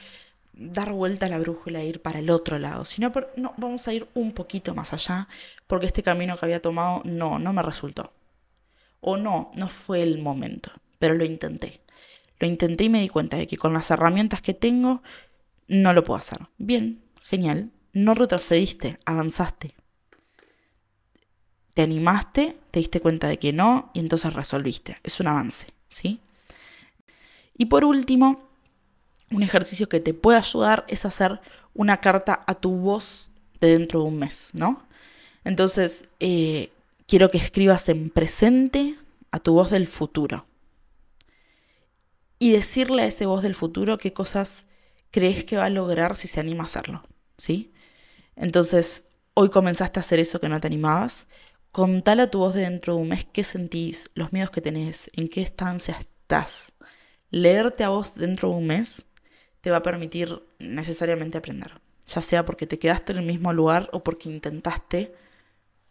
dar 0.57 0.93
vuelta 0.93 1.27
a 1.27 1.29
la 1.29 1.39
brújula 1.39 1.81
e 1.81 1.87
ir 1.87 2.03
para 2.03 2.19
el 2.19 2.31
otro 2.31 2.59
lado, 2.59 2.85
sino 2.85 3.13
por, 3.13 3.33
no, 3.37 3.53
vamos 3.59 3.87
a 3.87 3.93
ir 3.93 4.09
un 4.15 4.33
poquito 4.33 4.75
más 4.75 4.93
allá, 4.95 5.29
porque 5.67 5.87
este 5.87 6.03
camino 6.03 6.37
que 6.39 6.47
había 6.47 6.63
tomado 6.63 7.03
no, 7.05 7.39
no 7.39 7.53
me 7.53 7.63
resultó. 7.63 8.13
O 9.01 9.17
no, 9.17 9.51
no 9.55 9.69
fue 9.69 10.03
el 10.03 10.19
momento, 10.19 10.71
pero 10.99 11.15
lo 11.15 11.25
intenté. 11.25 11.83
Lo 12.39 12.47
intenté 12.47 12.85
y 12.85 12.89
me 12.89 13.01
di 13.01 13.09
cuenta 13.09 13.37
de 13.37 13.47
que 13.47 13.57
con 13.57 13.73
las 13.73 13.91
herramientas 13.91 14.43
que 14.43 14.55
tengo 14.55 15.03
no 15.69 15.93
lo 15.93 16.05
puedo 16.05 16.19
hacer. 16.19 16.39
Bien, 16.59 17.03
genial. 17.23 17.71
No 17.93 18.15
retrocediste, 18.15 18.99
avanzaste. 19.05 19.75
Te 21.75 21.83
animaste, 21.83 22.57
te 22.71 22.79
diste 22.79 23.01
cuenta 23.01 23.29
de 23.29 23.39
que 23.39 23.53
no 23.53 23.91
y 23.95 24.01
entonces 24.01 24.33
resolviste. 24.33 24.99
Es 25.03 25.21
un 25.21 25.29
avance, 25.29 25.67
¿sí? 25.89 26.21
Y 27.57 27.67
por 27.67 27.85
último, 27.85 28.49
un 29.31 29.43
ejercicio 29.43 29.89
que 29.89 30.01
te 30.01 30.15
puede 30.15 30.39
ayudar 30.39 30.85
es 30.89 31.05
hacer 31.05 31.41
una 31.75 32.01
carta 32.01 32.43
a 32.47 32.55
tu 32.55 32.71
voz 32.71 33.31
de 33.61 33.69
dentro 33.69 34.01
de 34.01 34.07
un 34.07 34.19
mes, 34.19 34.51
¿no? 34.53 34.83
Entonces, 35.45 36.09
eh, 36.21 36.71
quiero 37.07 37.31
que 37.31 37.39
escribas 37.39 37.89
en 37.89 38.11
presente 38.11 38.97
a 39.31 39.41
tu 39.41 39.55
voz 39.55 39.71
del 39.71 39.87
futuro. 39.87 40.47
Y 42.39 42.53
decirle 42.53 43.03
a 43.03 43.07
ese 43.07 43.27
voz 43.27 43.43
del 43.43 43.55
futuro 43.55 43.99
qué 43.99 44.13
cosas 44.13 44.67
crees 45.11 45.45
que 45.45 45.57
va 45.57 45.65
a 45.65 45.71
lograr 45.71 46.17
si 46.17 46.29
se 46.29 46.41
anima 46.41 46.63
a 46.63 46.67
hacerlo, 46.67 47.03
¿sí? 47.39 47.73
Entonces, 48.37 49.13
hoy 49.35 49.49
comenzaste 49.49 49.99
a 49.99 50.03
hacer 50.03 50.19
eso 50.19 50.41
que 50.41 50.49
no 50.49 50.61
te 50.61 50.67
animabas. 50.67 51.27
Contale 51.73 52.23
a 52.23 52.31
tu 52.31 52.39
voz 52.39 52.55
de 52.55 52.63
dentro 52.63 52.95
de 52.95 53.03
un 53.03 53.09
mes 53.09 53.27
qué 53.33 53.45
sentís, 53.45 54.11
los 54.15 54.33
miedos 54.33 54.51
que 54.51 54.61
tenés, 54.61 55.11
en 55.15 55.29
qué 55.29 55.43
estancia 55.43 55.97
estás. 55.99 56.73
Leerte 57.31 57.85
a 57.85 57.89
vos 57.89 58.15
dentro 58.15 58.51
de 58.51 58.57
un 58.57 58.67
mes 58.67 59.07
te 59.61 59.71
va 59.71 59.79
a 59.79 59.83
permitir 59.83 60.43
necesariamente 60.59 61.39
aprender. 61.39 61.81
Ya 62.07 62.23
sea 62.23 62.45
porque 62.45 62.67
te 62.67 62.79
quedaste 62.79 63.13
en 63.13 63.19
el 63.19 63.27
mismo 63.27 63.53
lugar 63.53 63.89
o 63.93 64.05
porque 64.05 64.29
intentaste 64.29 65.15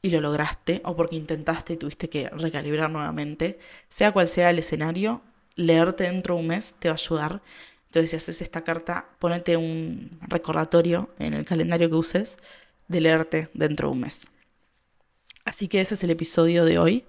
y 0.02 0.12
lo 0.12 0.22
lograste, 0.22 0.82
o 0.86 0.96
porque 0.96 1.16
intentaste 1.16 1.74
y 1.74 1.78
tuviste 1.78 2.10
que 2.10 2.30
recalibrar 2.30 2.92
nuevamente. 2.92 3.58
Sea 3.90 4.12
cual 4.12 4.28
sea 4.28 4.52
el 4.52 4.60
escenario, 4.60 5.24
leerte 5.56 6.06
dentro 6.06 6.36
de 6.36 6.42
un 6.42 6.48
mes 6.48 6.76
te 6.80 6.90
va 6.90 6.94
a 6.94 6.98
ayudar. 6.98 7.42
Entonces, 7.88 8.10
si 8.10 8.16
haces 8.18 8.42
esta 8.42 8.64
carta, 8.64 9.08
ponete 9.20 9.58
un 9.58 10.20
recordatorio 10.22 11.10
en 11.20 11.34
el 11.34 11.46
calendario 11.46 11.90
que 11.90 11.96
uses 11.96 12.38
de 12.88 13.02
leerte 13.02 13.50
dentro 13.54 13.90
de 13.90 13.94
un 13.94 14.02
mes. 14.02 14.28
Así 15.46 15.68
que 15.68 15.82
ese 15.82 15.94
es 15.94 16.04
el 16.04 16.10
episodio 16.10 16.66
de 16.66 16.80
hoy. 16.80 17.06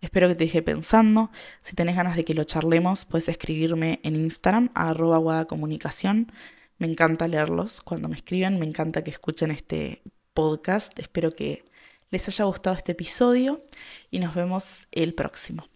Espero 0.00 0.28
que 0.28 0.34
te 0.34 0.44
deje 0.44 0.62
pensando. 0.62 1.30
Si 1.62 1.74
tenés 1.74 1.96
ganas 1.96 2.16
de 2.16 2.24
que 2.24 2.34
lo 2.34 2.44
charlemos, 2.44 3.04
puedes 3.04 3.28
escribirme 3.28 4.00
en 4.02 4.16
Instagram 4.16 4.70
a 4.74 4.90
arroba 4.90 5.46
comunicación. 5.46 6.32
Me 6.78 6.86
encanta 6.86 7.28
leerlos 7.28 7.80
cuando 7.80 8.08
me 8.08 8.16
escriben, 8.16 8.58
me 8.58 8.66
encanta 8.66 9.02
que 9.02 9.10
escuchen 9.10 9.50
este 9.50 10.02
podcast. 10.34 10.98
Espero 10.98 11.34
que 11.34 11.64
les 12.10 12.28
haya 12.28 12.44
gustado 12.44 12.76
este 12.76 12.92
episodio 12.92 13.62
y 14.10 14.18
nos 14.18 14.34
vemos 14.34 14.86
el 14.92 15.14
próximo. 15.14 15.66